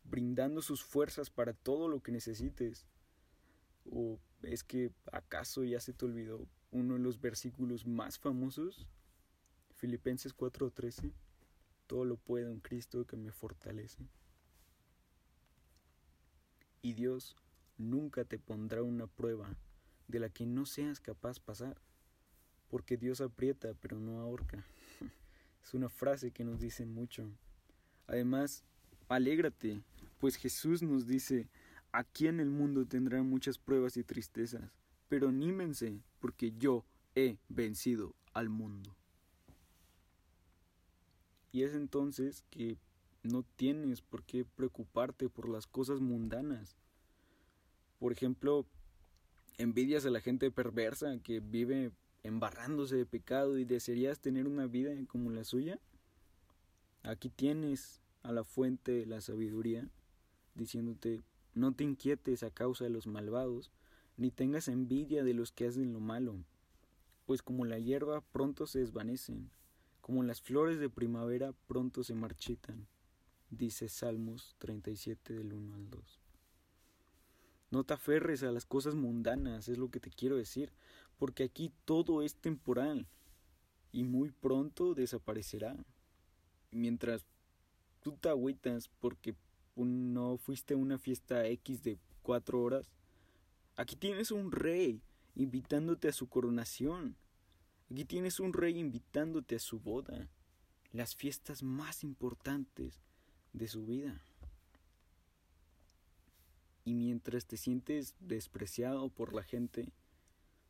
brindando 0.05 0.61
sus 0.61 0.83
fuerzas 0.83 1.29
para 1.29 1.53
todo 1.53 1.87
lo 1.89 2.01
que 2.01 2.11
necesites. 2.11 2.85
¿O 3.91 4.19
es 4.43 4.63
que 4.63 4.91
acaso 5.11 5.63
ya 5.63 5.79
se 5.79 5.93
te 5.93 6.05
olvidó 6.05 6.47
uno 6.71 6.95
de 6.95 7.01
los 7.01 7.19
versículos 7.19 7.85
más 7.85 8.19
famosos? 8.19 8.87
Filipenses 9.79 10.33
4:13. 10.33 11.13
Todo 11.87 12.03
lo 12.03 12.17
puedo 12.17 12.51
en 12.51 12.59
Cristo 12.59 13.05
que 13.05 13.15
me 13.15 13.31
fortalece. 13.31 14.09
Y 16.81 16.93
Dios 16.93 17.37
nunca 17.77 18.25
te 18.25 18.37
pondrá 18.37 18.83
una 18.83 19.07
prueba 19.07 19.55
de 20.09 20.19
la 20.19 20.27
que 20.27 20.45
no 20.45 20.65
seas 20.65 20.99
capaz 20.99 21.39
pasar, 21.39 21.77
porque 22.67 22.97
Dios 22.97 23.21
aprieta 23.21 23.73
pero 23.79 23.99
no 24.01 24.19
ahorca. 24.19 24.65
es 25.63 25.73
una 25.73 25.87
frase 25.87 26.31
que 26.31 26.43
nos 26.43 26.59
dice 26.59 26.85
mucho. 26.85 27.31
Además, 28.05 28.65
alégrate, 29.07 29.81
pues 30.19 30.35
Jesús 30.35 30.83
nos 30.83 31.07
dice, 31.07 31.47
aquí 31.93 32.27
en 32.27 32.41
el 32.41 32.49
mundo 32.49 32.85
tendrán 32.85 33.29
muchas 33.29 33.57
pruebas 33.57 33.95
y 33.95 34.03
tristezas, 34.03 34.69
pero 35.07 35.29
anímense, 35.29 36.01
porque 36.19 36.51
yo 36.51 36.83
he 37.15 37.37
vencido 37.47 38.13
al 38.33 38.49
mundo. 38.49 38.93
Y 41.51 41.63
es 41.63 41.73
entonces 41.73 42.43
que 42.49 42.77
no 43.23 43.43
tienes 43.55 44.01
por 44.01 44.23
qué 44.23 44.45
preocuparte 44.45 45.29
por 45.29 45.49
las 45.49 45.67
cosas 45.67 45.99
mundanas. 45.99 46.75
Por 47.99 48.11
ejemplo, 48.11 48.65
envidias 49.57 50.05
a 50.05 50.09
la 50.09 50.21
gente 50.21 50.51
perversa 50.51 51.17
que 51.19 51.39
vive 51.39 51.91
embarrándose 52.23 52.95
de 52.95 53.05
pecado 53.05 53.57
y 53.57 53.65
desearías 53.65 54.19
tener 54.19 54.47
una 54.47 54.67
vida 54.67 54.91
como 55.07 55.31
la 55.31 55.43
suya. 55.43 55.79
Aquí 57.03 57.29
tienes 57.29 58.01
a 58.23 58.31
la 58.31 58.43
fuente 58.43 59.05
la 59.05 59.21
sabiduría 59.21 59.87
diciéndote 60.55 61.21
no 61.55 61.73
te 61.73 61.83
inquietes 61.83 62.43
a 62.43 62.51
causa 62.51 62.83
de 62.83 62.89
los 62.89 63.07
malvados, 63.07 63.71
ni 64.17 64.31
tengas 64.31 64.67
envidia 64.67 65.23
de 65.23 65.33
los 65.33 65.51
que 65.51 65.67
hacen 65.67 65.93
lo 65.93 65.99
malo, 65.99 66.35
pues 67.25 67.41
como 67.41 67.65
la 67.65 67.79
hierba 67.79 68.21
pronto 68.21 68.67
se 68.67 68.79
desvanecen, 68.79 69.49
como 70.09 70.23
las 70.23 70.41
flores 70.41 70.79
de 70.79 70.89
primavera 70.89 71.53
pronto 71.67 72.03
se 72.03 72.15
marchitan, 72.15 72.87
dice 73.51 73.87
Salmos 73.89 74.55
37 74.57 75.35
del 75.35 75.53
1 75.53 75.75
al 75.75 75.87
2. 75.87 76.19
No 77.69 77.83
te 77.83 77.93
aferres 77.93 78.41
a 78.41 78.51
las 78.51 78.65
cosas 78.65 78.95
mundanas, 78.95 79.69
es 79.69 79.77
lo 79.77 79.91
que 79.91 79.99
te 79.99 80.09
quiero 80.09 80.35
decir, 80.35 80.73
porque 81.19 81.43
aquí 81.43 81.71
todo 81.85 82.23
es 82.23 82.33
temporal 82.33 83.05
y 83.91 84.03
muy 84.03 84.31
pronto 84.31 84.95
desaparecerá. 84.95 85.77
Mientras 86.71 87.27
tú 88.01 88.13
te 88.13 88.29
agüitas 88.29 88.89
porque 88.99 89.35
no 89.75 90.37
fuiste 90.37 90.73
a 90.73 90.77
una 90.77 90.97
fiesta 90.97 91.45
X 91.45 91.83
de 91.83 91.99
cuatro 92.23 92.63
horas, 92.63 92.89
aquí 93.75 93.95
tienes 93.95 94.31
un 94.31 94.51
rey 94.51 95.03
invitándote 95.35 96.07
a 96.07 96.13
su 96.13 96.27
coronación. 96.27 97.15
Aquí 97.91 98.05
tienes 98.05 98.39
un 98.39 98.53
rey 98.53 98.77
invitándote 98.77 99.55
a 99.55 99.59
su 99.59 99.79
boda, 99.79 100.29
las 100.91 101.15
fiestas 101.15 101.63
más 101.63 102.03
importantes 102.03 103.01
de 103.53 103.67
su 103.67 103.85
vida. 103.85 104.21
Y 106.85 106.93
mientras 106.93 107.47
te 107.47 107.57
sientes 107.57 108.15
despreciado 108.19 109.09
por 109.09 109.33
la 109.33 109.43
gente, 109.43 109.91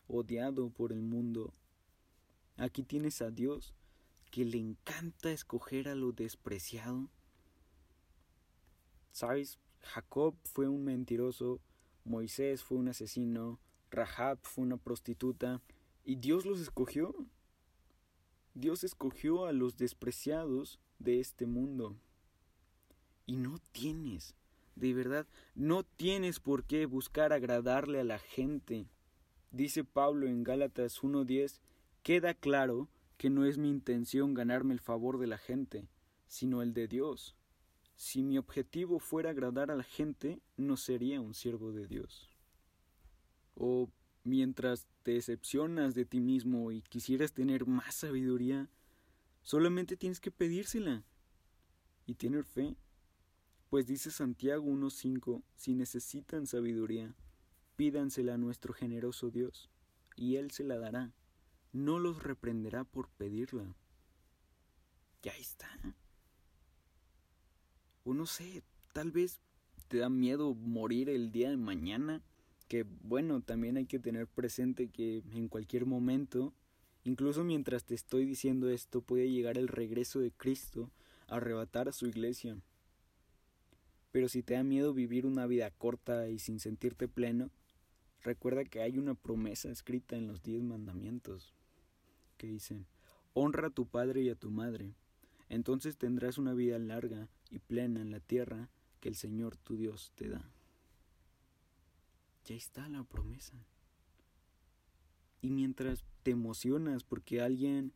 odiado 0.08 0.70
por 0.70 0.94
el 0.94 1.02
mundo, 1.02 1.54
aquí 2.56 2.84
tienes 2.84 3.22
a 3.22 3.32
Dios 3.32 3.74
que 4.32 4.46
le 4.46 4.58
encanta 4.58 5.32
escoger 5.32 5.90
a 5.90 5.96
lo 5.96 6.14
despreciado. 6.14 7.10
¿Sabes? 9.12 9.60
Jacob 9.82 10.36
fue 10.44 10.70
un 10.70 10.86
mentiroso, 10.86 11.60
Moisés 12.06 12.64
fue 12.64 12.78
un 12.78 12.88
asesino, 12.88 13.60
Rahab 13.92 14.40
fue 14.44 14.64
una 14.64 14.78
prostituta, 14.78 15.62
y 16.10 16.16
Dios 16.16 16.44
los 16.48 16.60
escogió. 16.60 17.14
Dios 18.56 18.84
escogió 18.84 19.46
a 19.46 19.54
los 19.54 19.78
despreciados 19.78 20.80
de 20.98 21.20
este 21.20 21.46
mundo. 21.46 21.96
Y 23.28 23.36
no 23.36 23.60
tienes, 23.74 24.34
de 24.76 24.96
verdad, 24.96 25.28
no 25.54 25.84
tienes 25.84 26.40
por 26.40 26.64
qué 26.64 26.88
buscar 26.88 27.32
agradarle 27.32 28.00
a 28.00 28.04
la 28.04 28.18
gente. 28.18 28.88
Dice 29.52 29.84
Pablo 29.84 30.26
en 30.26 30.44
Gálatas 30.44 31.04
1.10, 31.04 31.60
queda 32.02 32.34
claro 32.34 32.90
que 33.18 33.30
no 33.30 33.46
es 33.46 33.60
mi 33.60 33.70
intención 33.70 34.34
ganarme 34.34 34.74
el 34.74 34.80
favor 34.80 35.20
de 35.20 35.28
la 35.28 35.38
gente, 35.38 35.90
sino 36.26 36.64
el 36.64 36.74
de 36.74 36.88
Dios. 36.88 37.36
Si 37.96 38.24
mi 38.24 38.40
objetivo 38.40 38.98
fuera 38.98 39.30
agradar 39.30 39.70
a 39.70 39.76
la 39.76 39.84
gente, 39.84 40.42
no 40.58 40.76
sería 40.76 41.22
un 41.22 41.36
siervo 41.36 41.72
de 41.72 41.86
Dios. 41.86 42.32
O 43.54 43.92
mientras 44.24 44.88
decepcionas 45.14 45.96
de 45.96 46.06
ti 46.06 46.20
mismo 46.20 46.72
y 46.72 46.82
quisieras 46.82 47.34
tener 47.34 47.66
más 47.66 47.96
sabiduría, 47.96 48.70
solamente 49.44 49.98
tienes 49.98 50.20
que 50.20 50.32
pedírsela 50.32 51.04
y 52.06 52.16
tener 52.16 52.44
fe. 52.44 52.76
Pues 53.70 53.86
dice 53.86 54.12
Santiago 54.12 54.66
1.5, 54.66 55.44
si 55.56 55.76
necesitan 55.76 56.48
sabiduría, 56.48 57.16
pídansela 57.76 58.34
a 58.34 58.38
nuestro 58.38 58.74
generoso 58.74 59.30
Dios, 59.30 59.70
y 60.16 60.38
Él 60.38 60.52
se 60.52 60.64
la 60.64 60.78
dará. 60.78 61.14
No 61.72 62.00
los 62.00 62.24
reprenderá 62.24 62.84
por 62.84 63.10
pedirla. 63.10 63.76
Ya 65.22 65.32
está. 65.34 65.70
O 68.04 68.14
no 68.14 68.26
sé, 68.26 68.64
tal 68.92 69.12
vez 69.12 69.40
te 69.88 69.98
da 69.98 70.10
miedo 70.10 70.56
morir 70.56 71.10
el 71.10 71.32
día 71.32 71.50
de 71.50 71.58
mañana 71.58 72.24
que 72.70 72.86
bueno, 73.02 73.42
también 73.42 73.78
hay 73.78 73.88
que 73.88 73.98
tener 73.98 74.28
presente 74.28 74.90
que 74.90 75.24
en 75.34 75.50
cualquier 75.50 75.88
momento, 75.88 76.54
incluso 77.04 77.44
mientras 77.44 77.84
te 77.84 77.96
estoy 77.96 78.26
diciendo 78.26 78.70
esto, 78.70 79.02
puede 79.02 79.30
llegar 79.30 79.58
el 79.58 79.68
regreso 79.68 80.20
de 80.20 80.32
Cristo 80.32 80.92
a 81.28 81.38
arrebatar 81.38 81.90
a 81.90 81.92
su 81.92 82.06
iglesia. 82.06 82.58
Pero 84.12 84.30
si 84.30 84.44
te 84.44 84.54
da 84.54 84.64
miedo 84.64 84.94
vivir 84.94 85.26
una 85.26 85.48
vida 85.48 85.72
corta 85.72 86.30
y 86.30 86.38
sin 86.38 86.60
sentirte 86.60 87.08
pleno, 87.08 87.50
recuerda 88.22 88.64
que 88.66 88.82
hay 88.82 89.00
una 89.00 89.16
promesa 89.16 89.72
escrita 89.72 90.16
en 90.16 90.28
los 90.28 90.44
diez 90.44 90.62
mandamientos 90.62 91.56
que 92.38 92.46
dicen, 92.46 92.86
honra 93.34 93.70
a 93.70 93.72
tu 93.72 93.88
padre 93.88 94.22
y 94.22 94.30
a 94.30 94.36
tu 94.36 94.52
madre, 94.52 94.94
entonces 95.50 95.98
tendrás 95.98 96.38
una 96.38 96.54
vida 96.54 96.78
larga 96.78 97.30
y 97.50 97.58
plena 97.58 98.00
en 98.00 98.12
la 98.12 98.20
tierra 98.20 98.70
que 99.00 99.10
el 99.10 99.16
Señor 99.16 99.58
tu 99.58 99.76
Dios 99.76 100.12
te 100.16 100.30
da 100.30 100.52
ya 102.50 102.56
está 102.56 102.90
la 102.90 103.04
promesa. 103.04 103.54
Y 105.42 105.52
mientras 105.52 106.04
te 106.24 106.32
emocionas 106.32 107.04
porque 107.04 107.42
alguien 107.42 107.94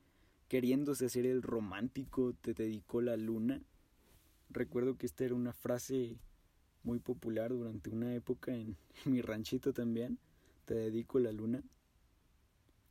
queriéndose 0.47 1.07
hacer 1.07 1.25
el 1.25 1.41
romántico 1.41 2.33
te 2.39 2.53
dedicó 2.53 3.01
la 3.01 3.17
luna, 3.17 3.63
recuerdo 4.51 4.95
que 4.95 5.07
esta 5.07 5.25
era 5.25 5.33
una 5.33 5.53
frase 5.53 6.19
muy 6.83 6.99
popular 6.99 7.49
durante 7.49 7.89
una 7.89 8.13
época 8.13 8.53
en, 8.53 8.77
mi 9.05 9.21
ranchito 9.21 9.73
también, 9.73 10.19
te 10.65 10.75
dedico 10.75 11.17
la 11.17 11.31
luna, 11.31 11.63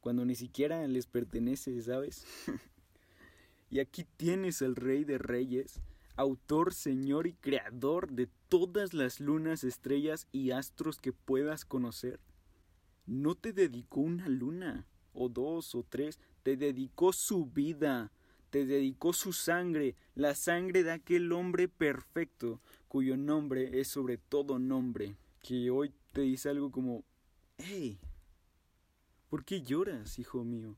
cuando 0.01 0.25
ni 0.25 0.35
siquiera 0.35 0.87
les 0.89 1.07
pertenece, 1.07 1.81
¿sabes? 1.81 2.27
y 3.71 3.79
aquí 3.79 4.05
tienes 4.17 4.61
al 4.63 4.75
rey 4.75 5.05
de 5.05 5.19
reyes, 5.19 5.81
autor, 6.17 6.75
señor 6.75 7.29
y 7.29 7.35
creador 7.35 8.11
de 8.11 8.29
todas 8.53 8.93
las 8.93 9.19
lunas, 9.19 9.65
estrellas 9.65 10.29
y 10.31 10.51
astros 10.51 10.99
que 10.99 11.15
puedas 11.15 11.65
conocer. 11.65 12.21
No 13.07 13.35
te 13.35 13.55
dedicó 13.55 14.03
una 14.03 14.29
luna, 14.29 14.87
o 15.15 15.31
dos, 15.31 15.75
o 15.75 15.87
tres, 15.89 16.21
te 16.43 16.59
dedicó 16.59 17.15
su 17.15 17.47
vida, 17.47 18.13
te 18.51 18.67
dedicó 18.67 19.15
su 19.15 19.33
sangre, 19.33 19.97
la 20.15 20.35
sangre 20.35 20.83
de 20.83 20.93
aquel 20.93 21.33
hombre 21.33 21.67
perfecto, 21.67 22.61
cuyo 22.89 23.17
nombre 23.17 23.81
es 23.81 23.89
sobre 23.89 24.19
todo 24.19 24.59
nombre, 24.59 25.17
que 25.41 25.71
hoy 25.71 25.95
te 26.13 26.21
dice 26.21 26.51
algo 26.51 26.71
como, 26.71 27.05
hey, 27.57 27.99
¿por 29.31 29.47
qué 29.47 29.63
lloras, 29.63 30.19
hijo 30.19 30.45
mío? 30.45 30.77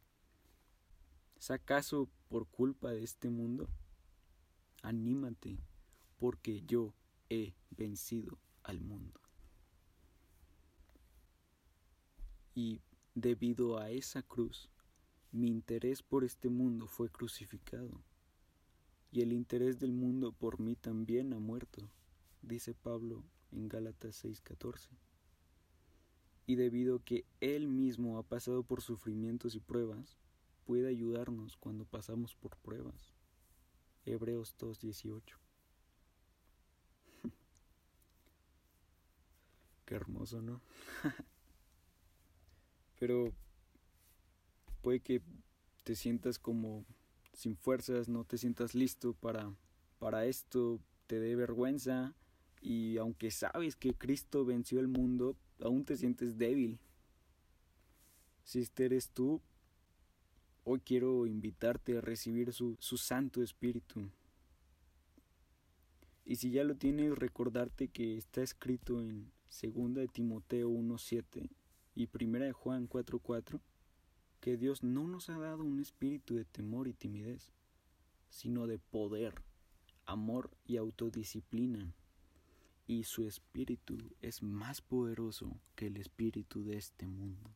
¿Es 1.37 1.51
acaso 1.51 2.09
por 2.29 2.47
culpa 2.47 2.93
de 2.93 3.03
este 3.03 3.31
mundo? 3.31 3.69
anímate, 4.85 5.59
porque 6.19 6.63
yo 6.67 6.95
he 7.29 7.55
vencido 7.71 8.39
al 8.63 8.81
mundo. 8.81 9.21
Y 12.55 12.81
debido 13.15 13.79
a 13.79 13.91
esa 13.91 14.23
cruz, 14.23 14.71
mi 15.33 15.49
interés 15.49 16.03
por 16.03 16.25
este 16.25 16.49
mundo 16.49 16.87
fue 16.87 17.11
crucificado, 17.11 18.03
y 19.11 19.23
el 19.23 19.33
interés 19.33 19.79
del 19.79 19.93
mundo 19.93 20.33
por 20.33 20.61
mí 20.61 20.77
también 20.77 21.33
ha 21.33 21.39
muerto, 21.39 21.91
dice 22.43 22.75
Pablo 22.75 23.25
en 23.53 23.69
Gálatas 23.69 24.25
6:14. 24.25 24.91
Y 26.47 26.57
debido 26.57 26.97
a 26.97 27.05
que 27.05 27.25
Él 27.41 27.69
mismo 27.69 28.19
ha 28.19 28.23
pasado 28.23 28.65
por 28.65 28.83
sufrimientos 28.83 29.55
y 29.55 29.61
pruebas, 29.61 30.19
puede 30.65 30.89
ayudarnos 30.89 31.57
cuando 31.57 31.85
pasamos 31.85 32.35
por 32.35 32.57
pruebas 32.59 33.15
Hebreos 34.07 34.55
2.18. 34.59 35.44
Hermoso, 39.95 40.43
¿no? 40.43 40.61
Pero 42.99 43.33
puede 44.83 45.01
que 45.01 45.23
te 45.83 45.95
sientas 45.95 46.39
como 46.39 46.85
sin 47.33 47.57
fuerzas, 47.57 48.09
no 48.09 48.25
te 48.25 48.39
sientas 48.39 48.75
listo 48.75 49.15
para, 49.15 49.53
para 49.99 50.27
esto, 50.27 50.81
te 51.07 51.19
dé 51.19 51.35
vergüenza 51.37 52.15
y 52.61 52.97
aunque 52.97 53.31
sabes 53.31 53.77
que 53.77 53.95
Cristo 53.95 54.45
venció 54.45 54.81
el 54.81 54.89
mundo, 54.89 55.37
aún 55.61 55.85
te 55.85 55.97
sientes 55.97 56.39
débil. 56.39 56.79
Si 58.45 58.61
este 58.61 58.87
eres 58.87 59.11
tú, 59.11 59.43
hoy 60.65 60.81
quiero 60.81 61.27
invitarte 61.27 61.99
a 61.99 62.01
recibir 62.01 62.53
su, 62.53 62.77
su 62.79 62.97
Santo 62.97 63.43
Espíritu. 63.43 64.09
Y 66.25 66.37
si 66.37 66.51
ya 66.51 66.65
lo 66.65 66.75
tienes, 66.75 67.19
recordarte 67.19 67.89
que 67.89 68.17
está 68.17 68.43
escrito 68.43 69.03
en 69.03 69.31
2 69.63 69.95
de 69.95 70.09
Timoteo 70.09 70.69
1.7 70.69 71.49
y 71.95 72.09
1 72.13 72.39
de 72.41 72.53
Juan 72.53 72.89
4.4 72.89 73.61
que 74.41 74.57
Dios 74.57 74.83
no 74.83 75.07
nos 75.07 75.31
ha 75.31 75.39
dado 75.39 75.65
un 75.65 75.81
espíritu 75.81 76.35
de 76.35 76.45
temor 76.45 76.87
y 76.87 76.93
timidez, 76.93 77.51
sino 78.29 78.67
de 78.67 78.79
poder, 78.79 79.35
amor 80.05 80.51
y 80.67 80.77
autodisciplina. 80.77 81.95
Y 82.87 83.05
su 83.05 83.27
espíritu 83.27 83.97
es 84.21 84.43
más 84.43 84.83
poderoso 84.83 85.59
que 85.77 85.87
el 85.87 85.97
espíritu 85.97 86.63
de 86.63 86.77
este 86.77 87.07
mundo. 87.07 87.55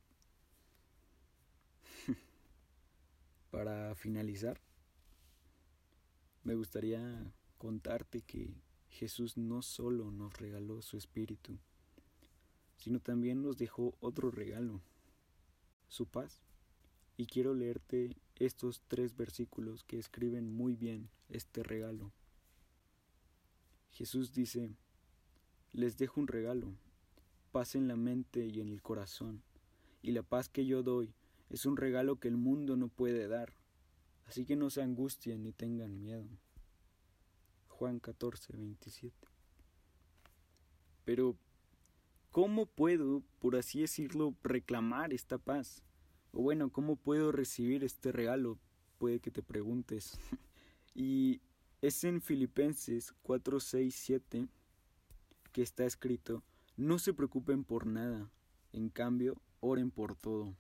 Para 3.51 3.95
finalizar, 3.95 4.59
me 6.43 6.55
gustaría 6.55 7.35
contarte 7.59 8.23
que 8.23 8.55
Jesús 8.89 9.37
no 9.37 9.61
solo 9.61 10.11
nos 10.11 10.39
regaló 10.39 10.81
su 10.81 10.97
espíritu, 10.97 11.59
sino 12.79 13.01
también 13.01 13.43
nos 13.43 13.59
dejó 13.59 13.95
otro 14.01 14.31
regalo, 14.31 14.81
su 15.89 16.07
paz. 16.07 16.41
Y 17.17 17.27
quiero 17.27 17.53
leerte 17.55 18.17
estos 18.37 18.83
tres 18.89 19.17
versículos 19.17 19.85
que 19.85 19.99
escriben 19.99 20.51
muy 20.51 20.77
bien 20.77 21.11
este 21.29 21.63
regalo. 21.63 22.13
Jesús 23.91 24.33
dice, 24.33 24.71
les 25.73 25.99
dejo 25.99 26.21
un 26.21 26.29
regalo, 26.29 26.73
paz 27.51 27.75
en 27.75 27.89
la 27.89 27.97
mente 27.97 28.47
y 28.47 28.61
en 28.61 28.69
el 28.69 28.81
corazón, 28.81 29.43
y 30.03 30.13
la 30.13 30.23
paz 30.23 30.49
que 30.49 30.65
yo 30.65 30.83
doy 30.85 31.13
es 31.51 31.67
un 31.67 31.77
regalo 31.77 32.17
que 32.17 32.29
el 32.29 32.37
mundo 32.37 32.77
no 32.77 32.89
puede 32.89 33.27
dar, 33.27 33.53
así 34.27 34.45
que 34.45 34.55
no 34.55 34.71
se 34.71 34.83
angustien 34.83 35.43
ni 35.43 35.53
tengan 35.53 36.01
miedo. 36.01 36.29
Juan 37.69 37.99
14, 37.99 38.57
27. 38.57 39.15
Pero, 41.05 41.37
¿cómo 42.31 42.67
puedo, 42.67 43.23
por 43.39 43.57
así 43.57 43.81
decirlo, 43.81 44.35
reclamar 44.43 45.13
esta 45.13 45.39
paz? 45.39 45.83
O 46.33 46.43
bueno, 46.43 46.71
¿cómo 46.71 46.97
puedo 46.97 47.33
recibir 47.33 47.85
este 47.85 48.13
regalo? 48.13 48.59
Puede 48.99 49.21
que 49.21 49.31
te 49.31 49.43
preguntes. 49.43 50.19
y 50.95 51.41
es 51.81 52.03
en 52.05 52.21
Filipenses 52.21 53.15
4, 53.23 53.61
6, 53.61 53.95
7 53.95 54.49
que 55.53 55.63
está 55.63 55.85
escrito, 55.85 56.43
no 56.77 56.99
se 56.99 57.15
preocupen 57.15 57.65
por 57.65 57.87
nada, 57.87 58.31
en 58.73 58.89
cambio, 58.89 59.41
oren 59.61 59.91
por 59.91 60.15
todo. 60.15 60.55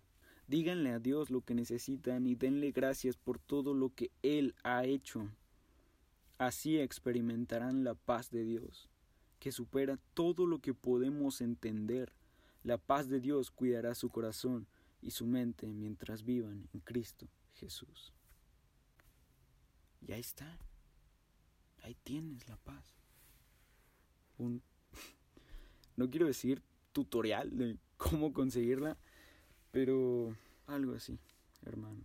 Díganle 0.46 0.90
a 0.90 0.98
Dios 0.98 1.31
lo 1.31 1.42
que 1.42 1.54
necesitan 1.54 2.26
y 2.26 2.35
denle 2.35 2.72
gracias 2.72 3.16
por 3.16 3.38
todo 3.38 3.74
lo 3.74 3.94
que 3.94 4.11
Él 4.22 4.54
ha 4.64 4.85
hecho. 4.85 5.28
Así 6.38 6.78
experimentarán 6.78 7.85
la 7.85 7.94
paz 7.94 8.31
de 8.31 8.44
Dios, 8.44 8.88
que 9.38 9.53
supera 9.53 9.98
todo 10.14 10.46
lo 10.46 10.61
que 10.61 10.74
podemos 10.74 11.40
entender. 11.40 12.12
La 12.64 12.79
paz 12.79 13.09
de 13.09 13.20
Dios 13.20 13.51
cuidará 13.51 13.94
su 13.94 14.11
corazón 14.11 14.66
y 15.01 15.11
su 15.12 15.27
mente 15.27 15.66
mientras 15.66 16.24
vivan 16.24 16.68
en 16.72 16.81
Cristo 16.81 17.29
Jesús. 17.55 18.12
Y 20.07 20.12
ahí 20.12 20.20
está. 20.20 20.59
Ahí 21.83 21.96
tienes 22.03 22.48
la 22.48 22.57
paz. 22.57 22.94
Un 24.38 24.62
no 25.96 26.11
quiero 26.11 26.27
decir 26.27 26.62
tutorial 26.92 27.57
de 27.57 27.79
cómo 27.96 28.33
conseguirla, 28.33 28.96
pero 29.70 30.37
algo 30.66 30.94
así, 30.94 31.18
hermano. 31.62 32.05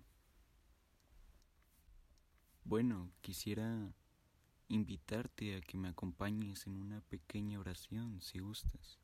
Bueno, 2.66 3.12
quisiera 3.22 3.94
invitarte 4.68 5.56
a 5.56 5.62
que 5.62 5.78
me 5.78 5.90
acompañes 5.90 6.68
en 6.68 6.76
una 6.76 7.02
pequeña 7.02 7.60
oración, 7.60 8.22
si 8.22 8.40
gustas. 8.40 9.00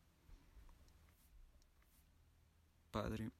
Padre, 2.91 3.31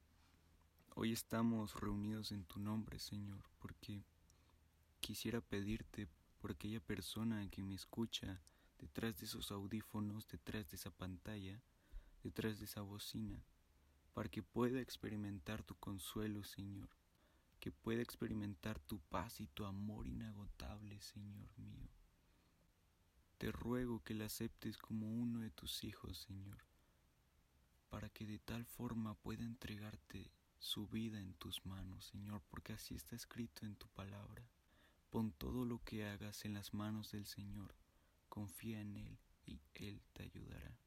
Hoy 1.02 1.14
estamos 1.14 1.80
reunidos 1.80 2.34
en 2.34 2.44
tu 2.44 2.60
nombre, 2.60 3.00
Señor, 3.00 3.42
porque 3.60 4.04
quisiera 5.00 5.40
pedirte 5.40 6.10
por 6.42 6.52
aquella 6.52 6.82
persona 6.82 7.48
que 7.50 7.64
me 7.64 7.74
escucha 7.74 8.42
detrás 8.78 9.18
de 9.18 9.26
esos 9.26 9.50
audífonos, 9.50 10.28
detrás 10.28 10.70
de 10.70 10.76
esa 10.76 10.92
pantalla, 10.92 11.62
detrás 12.22 12.60
de 12.60 12.66
esa 12.66 12.82
bocina, 12.82 13.42
para 14.14 14.28
que 14.28 14.44
pueda 14.44 14.82
experimentar 14.82 15.64
tu 15.64 15.74
consuelo, 15.76 16.44
Señor, 16.44 16.90
que 17.62 17.72
pueda 17.72 18.02
experimentar 18.02 18.78
tu 18.78 19.00
paz 19.00 19.40
y 19.40 19.48
tu 19.48 19.64
amor 19.64 20.06
inagotable, 20.06 21.00
Señor 21.00 21.48
mío. 21.58 21.88
Te 23.40 23.54
ruego 23.54 24.04
que 24.04 24.14
la 24.14 24.26
aceptes 24.26 24.78
como 24.78 25.08
uno 25.08 25.40
de 25.40 25.50
tus 25.50 25.86
hijos, 25.86 26.18
Señor, 26.28 26.58
para 27.90 28.10
que 28.10 28.26
de 28.26 28.38
tal 28.38 28.66
forma 28.66 29.16
pueda 29.16 29.46
entregarte 29.46 30.30
su 30.58 30.90
vida 30.90 31.22
en 31.22 31.34
tus 31.36 31.66
manos, 31.66 32.04
Señor, 32.04 32.42
porque 32.50 32.74
así 32.74 32.96
está 32.96 33.16
escrito 33.16 33.66
en 33.66 33.78
tu 33.78 33.88
palabra. 33.88 34.44
Pon 35.10 35.32
todo 35.32 35.64
lo 35.64 35.82
que 35.86 36.06
hagas 36.06 36.44
en 36.44 36.54
las 36.54 36.74
manos 36.74 37.14
del 37.14 37.26
Señor, 37.26 37.74
confía 38.28 38.82
en 38.82 38.98
Él 38.98 39.18
y 39.46 39.62
Él 39.76 40.02
te 40.12 40.24
ayudará. 40.24 40.78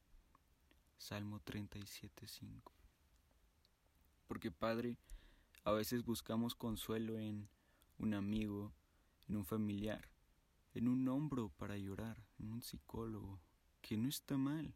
Salmo 0.99 1.41
37.5 1.41 2.71
Porque 4.27 4.51
Padre, 4.51 4.99
a 5.65 5.73
veces 5.73 6.05
buscamos 6.05 6.55
consuelo 6.55 7.19
en 7.19 7.49
un 7.97 8.13
amigo, 8.13 8.75
en 9.27 9.37
un 9.37 9.47
familiar, 9.47 10.12
en 10.75 10.89
un 10.89 11.09
hombro 11.09 11.51
para 11.51 11.77
llorar, 11.77 12.25
en 12.39 12.53
un 12.53 12.63
psicólogo, 12.63 13.41
que 13.81 13.97
no 13.97 14.09
está 14.09 14.37
mal, 14.37 14.75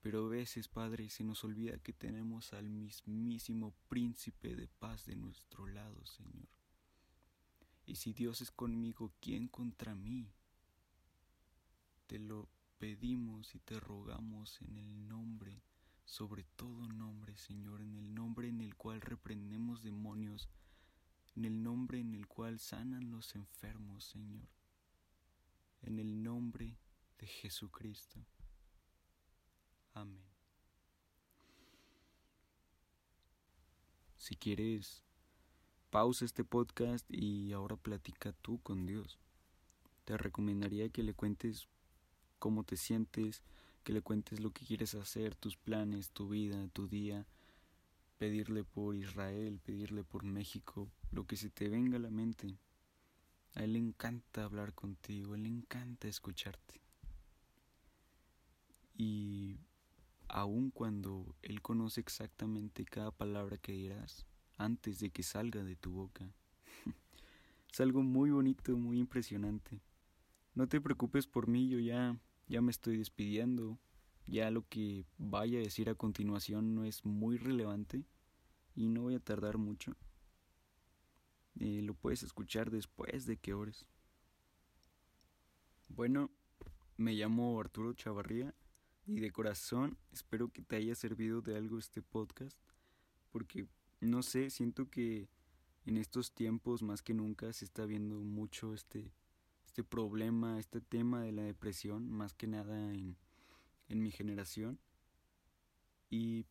pero 0.00 0.26
a 0.26 0.28
veces, 0.28 0.68
Padre, 0.68 1.10
se 1.10 1.24
nos 1.24 1.44
olvida 1.44 1.78
que 1.78 1.92
tenemos 1.92 2.52
al 2.52 2.70
mismísimo 2.70 3.74
príncipe 3.88 4.54
de 4.54 4.68
paz 4.68 5.04
de 5.04 5.16
nuestro 5.16 5.66
lado, 5.66 6.06
Señor. 6.06 6.48
Y 7.84 7.96
si 7.96 8.12
Dios 8.12 8.40
es 8.40 8.50
conmigo, 8.50 9.12
¿quién 9.20 9.48
contra 9.48 9.94
mí? 9.94 10.30
Te 12.06 12.18
lo 12.18 12.48
pedimos 12.78 13.54
y 13.54 13.58
te 13.58 13.80
rogamos 13.80 14.60
en 14.62 14.78
el 14.78 15.08
nombre, 15.08 15.62
sobre 16.04 16.44
todo 16.44 16.88
nombre, 16.88 17.36
Señor, 17.36 17.82
en 17.82 17.96
el 17.96 18.14
nombre 18.14 18.48
en 18.48 18.60
el 18.60 18.76
cual 18.76 19.00
reprendemos 19.00 19.82
demonios, 19.82 20.48
en 21.34 21.44
el 21.44 21.62
nombre 21.62 22.00
en 22.00 22.14
el 22.14 22.26
cual 22.28 22.60
sanan 22.60 23.10
los 23.10 23.34
enfermos, 23.34 24.04
Señor, 24.04 24.48
en 25.82 25.98
el 25.98 26.22
nombre 26.22 26.76
de 27.18 27.26
Jesucristo. 27.26 28.24
Amén. 29.94 30.28
Si 34.16 34.36
quieres, 34.36 35.04
pausa 35.90 36.24
este 36.24 36.44
podcast 36.44 37.06
y 37.08 37.52
ahora 37.52 37.76
platica 37.76 38.32
tú 38.32 38.60
con 38.62 38.86
Dios. 38.86 39.18
Te 40.04 40.16
recomendaría 40.16 40.88
que 40.90 41.02
le 41.02 41.14
cuentes 41.14 41.68
cómo 42.38 42.64
te 42.64 42.76
sientes, 42.76 43.42
que 43.84 43.92
le 43.92 44.02
cuentes 44.02 44.40
lo 44.40 44.50
que 44.50 44.66
quieres 44.66 44.94
hacer, 44.94 45.34
tus 45.34 45.56
planes, 45.56 46.10
tu 46.10 46.28
vida, 46.28 46.68
tu 46.68 46.88
día, 46.88 47.26
pedirle 48.18 48.64
por 48.64 48.96
Israel, 48.96 49.60
pedirle 49.64 50.04
por 50.04 50.24
México, 50.24 50.90
lo 51.10 51.26
que 51.26 51.36
se 51.36 51.48
te 51.48 51.68
venga 51.68 51.96
a 51.96 52.00
la 52.00 52.10
mente. 52.10 52.58
A 53.58 53.64
él 53.64 53.72
le 53.72 53.80
encanta 53.80 54.44
hablar 54.44 54.72
contigo, 54.72 55.34
él 55.34 55.42
le 55.42 55.48
encanta 55.48 56.06
escucharte. 56.06 56.80
Y 58.94 59.58
aun 60.28 60.70
cuando 60.70 61.34
Él 61.42 61.60
conoce 61.60 62.00
exactamente 62.00 62.84
cada 62.84 63.10
palabra 63.10 63.58
que 63.58 63.72
dirás 63.72 64.26
antes 64.58 65.00
de 65.00 65.10
que 65.10 65.24
salga 65.24 65.64
de 65.64 65.74
tu 65.74 65.90
boca. 65.90 66.30
es 67.72 67.80
algo 67.80 68.04
muy 68.04 68.30
bonito, 68.30 68.76
muy 68.76 69.00
impresionante. 69.00 69.80
No 70.54 70.68
te 70.68 70.80
preocupes 70.80 71.26
por 71.26 71.48
mí, 71.48 71.68
yo 71.68 71.80
ya, 71.80 72.16
ya 72.46 72.62
me 72.62 72.70
estoy 72.70 72.96
despidiendo. 72.96 73.76
Ya 74.28 74.52
lo 74.52 74.68
que 74.68 75.04
vaya 75.16 75.58
a 75.58 75.62
decir 75.62 75.90
a 75.90 75.96
continuación 75.96 76.76
no 76.76 76.84
es 76.84 77.04
muy 77.04 77.38
relevante 77.38 78.04
y 78.76 78.88
no 78.88 79.02
voy 79.02 79.16
a 79.16 79.20
tardar 79.20 79.58
mucho. 79.58 79.96
Eh, 81.58 81.82
lo 81.82 81.94
puedes 81.94 82.22
escuchar 82.22 82.70
después 82.70 83.26
de 83.26 83.36
que 83.36 83.54
ores. 83.54 83.86
Bueno, 85.88 86.30
me 86.96 87.14
llamo 87.14 87.58
Arturo 87.58 87.92
Chavarría 87.94 88.54
y 89.06 89.20
de 89.20 89.30
corazón 89.30 89.96
espero 90.12 90.48
que 90.50 90.62
te 90.62 90.76
haya 90.76 90.94
servido 90.94 91.40
de 91.40 91.56
algo 91.56 91.78
este 91.78 92.02
podcast 92.02 92.56
porque 93.32 93.66
no 94.00 94.22
sé, 94.22 94.50
siento 94.50 94.90
que 94.90 95.28
en 95.86 95.96
estos 95.96 96.32
tiempos 96.32 96.82
más 96.82 97.02
que 97.02 97.14
nunca 97.14 97.52
se 97.52 97.64
está 97.64 97.86
viendo 97.86 98.16
mucho 98.20 98.74
este 98.74 99.10
este 99.78 99.84
problema, 99.84 100.58
este 100.58 100.80
tema 100.80 101.22
de 101.22 101.30
la 101.30 101.42
depresión, 101.42 102.10
más 102.10 102.34
que 102.34 102.48
nada 102.48 102.92
en, 102.92 103.16
en 103.88 104.02
mi 104.02 104.10
generación. 104.10 104.80
Y 106.10 106.46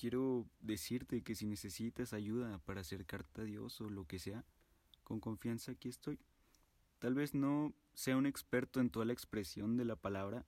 quiero 0.00 0.46
decirte 0.60 1.22
que 1.22 1.34
si 1.34 1.44
necesitas 1.44 2.14
ayuda 2.14 2.58
para 2.64 2.80
acercarte 2.80 3.42
a 3.42 3.44
Dios 3.44 3.82
o 3.82 3.90
lo 3.90 4.06
que 4.06 4.18
sea, 4.18 4.46
con 5.04 5.20
confianza 5.20 5.72
aquí 5.72 5.90
estoy. 5.90 6.18
Tal 7.00 7.12
vez 7.12 7.34
no 7.34 7.74
sea 7.92 8.16
un 8.16 8.24
experto 8.24 8.80
en 8.80 8.88
toda 8.88 9.04
la 9.04 9.12
expresión 9.12 9.76
de 9.76 9.84
la 9.84 9.96
palabra, 9.96 10.46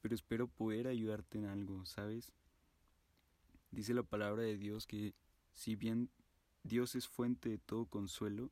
pero 0.00 0.16
espero 0.16 0.48
poder 0.48 0.88
ayudarte 0.88 1.38
en 1.38 1.44
algo, 1.44 1.86
¿sabes? 1.86 2.32
Dice 3.70 3.94
la 3.94 4.02
palabra 4.02 4.42
de 4.42 4.58
Dios 4.58 4.88
que 4.88 5.14
si 5.52 5.76
bien 5.76 6.10
Dios 6.64 6.96
es 6.96 7.06
fuente 7.06 7.50
de 7.50 7.58
todo 7.58 7.86
consuelo, 7.86 8.50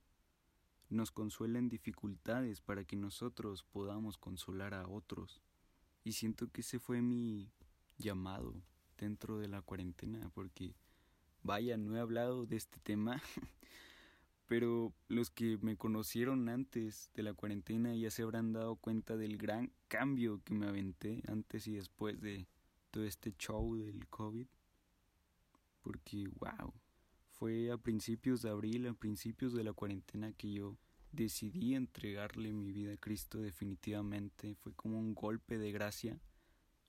nos 0.89 1.11
consuela 1.11 1.59
en 1.59 1.69
dificultades 1.69 2.61
para 2.61 2.85
que 2.85 2.95
nosotros 2.95 3.65
podamos 3.65 4.19
consolar 4.19 4.73
a 4.73 4.87
otros. 4.87 5.43
Y 6.05 6.13
siento 6.13 6.49
que 6.49 6.61
ese 6.61 6.79
fue 6.79 7.03
mi 7.03 7.51
llamado 7.99 8.63
dentro 8.99 9.39
de 9.39 9.49
la 9.49 9.63
cuarentena, 9.63 10.31
porque 10.35 10.75
vaya, 11.43 11.77
no 11.77 11.97
he 11.97 12.01
hablado 12.01 12.47
de 12.47 12.57
este 12.57 12.79
tema, 12.81 13.23
pero 14.47 14.93
los 15.09 15.31
que 15.31 15.59
me 15.63 15.77
conocieron 15.77 16.49
antes 16.49 17.11
de 17.15 17.23
la 17.23 17.35
cuarentena 17.35 17.95
ya 17.95 18.11
se 18.11 18.23
habrán 18.23 18.53
dado 18.53 18.77
cuenta 18.77 19.17
del 19.17 19.39
gran 19.39 19.73
cambio 19.89 20.41
que 20.45 20.55
me 20.55 20.67
aventé 20.67 21.23
antes 21.27 21.67
y 21.67 21.73
después 21.73 22.21
de 22.21 22.47
todo 22.91 23.05
este 23.05 23.35
show 23.39 23.77
del 23.77 24.07
COVID. 24.09 24.47
Porque, 25.83 26.29
wow, 26.39 26.73
fue 27.31 27.73
a 27.73 27.77
principios 27.77 28.43
de 28.43 28.51
abril, 28.51 28.87
a 28.87 28.95
principios 28.95 29.53
de 29.53 29.65
la 29.65 29.73
cuarentena 29.73 30.33
que 30.33 30.53
yo 30.53 30.77
decidí 31.11 31.75
entregarle 31.75 32.53
mi 32.53 32.71
vida 32.71 32.95
a 32.95 32.97
Cristo 32.99 33.39
definitivamente. 33.39 34.55
Fue 34.55 34.73
como 34.75 34.99
un 34.99 35.15
golpe 35.15 35.59
de 35.59 35.73
gracia, 35.73 36.21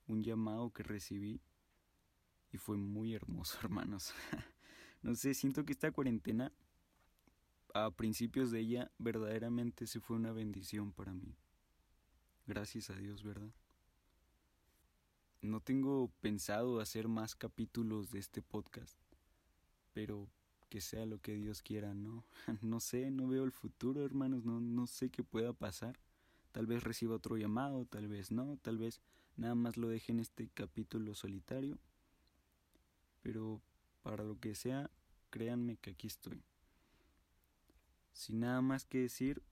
un 0.06 0.22
llamado 0.22 0.70
que 0.70 0.82
recibí 0.82 1.40
y 2.54 2.56
fue 2.56 2.76
muy 2.76 3.14
hermoso, 3.14 3.58
hermanos. 3.62 4.14
no 5.02 5.16
sé, 5.16 5.34
siento 5.34 5.64
que 5.64 5.72
esta 5.72 5.90
cuarentena, 5.90 6.52
a 7.74 7.90
principios 7.90 8.52
de 8.52 8.60
ella, 8.60 8.92
verdaderamente 8.98 9.88
se 9.88 9.98
fue 9.98 10.16
una 10.16 10.32
bendición 10.32 10.92
para 10.92 11.12
mí. 11.12 11.34
Gracias 12.46 12.90
a 12.90 12.94
Dios, 12.94 13.24
¿verdad? 13.24 13.50
No 15.42 15.60
tengo 15.60 16.12
pensado 16.20 16.78
hacer 16.78 17.08
más 17.08 17.34
capítulos 17.34 18.12
de 18.12 18.20
este 18.20 18.40
podcast, 18.40 18.96
pero 19.92 20.28
que 20.68 20.80
sea 20.80 21.06
lo 21.06 21.18
que 21.20 21.34
Dios 21.34 21.60
quiera, 21.60 21.92
¿no? 21.92 22.24
No 22.62 22.78
sé, 22.78 23.10
no 23.10 23.26
veo 23.26 23.42
el 23.42 23.52
futuro, 23.52 24.04
hermanos, 24.04 24.44
no, 24.44 24.60
no 24.60 24.86
sé 24.86 25.10
qué 25.10 25.24
pueda 25.24 25.52
pasar. 25.52 25.98
Tal 26.52 26.66
vez 26.66 26.84
reciba 26.84 27.16
otro 27.16 27.36
llamado, 27.36 27.84
tal 27.84 28.06
vez 28.06 28.30
no, 28.30 28.56
tal 28.62 28.78
vez 28.78 29.00
nada 29.36 29.56
más 29.56 29.76
lo 29.76 29.88
deje 29.88 30.12
en 30.12 30.20
este 30.20 30.48
capítulo 30.54 31.16
solitario. 31.16 31.80
Pero 33.24 33.62
para 34.02 34.22
lo 34.22 34.38
que 34.38 34.54
sea, 34.54 34.90
créanme 35.30 35.78
que 35.78 35.90
aquí 35.92 36.06
estoy. 36.06 36.44
Sin 38.12 38.40
nada 38.40 38.60
más 38.60 38.84
que 38.84 38.98
decir, 38.98 39.42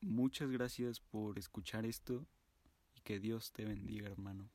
muchas 0.00 0.50
gracias 0.50 1.00
por 1.00 1.36
escuchar 1.36 1.84
esto 1.84 2.24
y 2.94 3.00
que 3.00 3.18
Dios 3.18 3.50
te 3.50 3.64
bendiga, 3.64 4.08
hermano. 4.08 4.48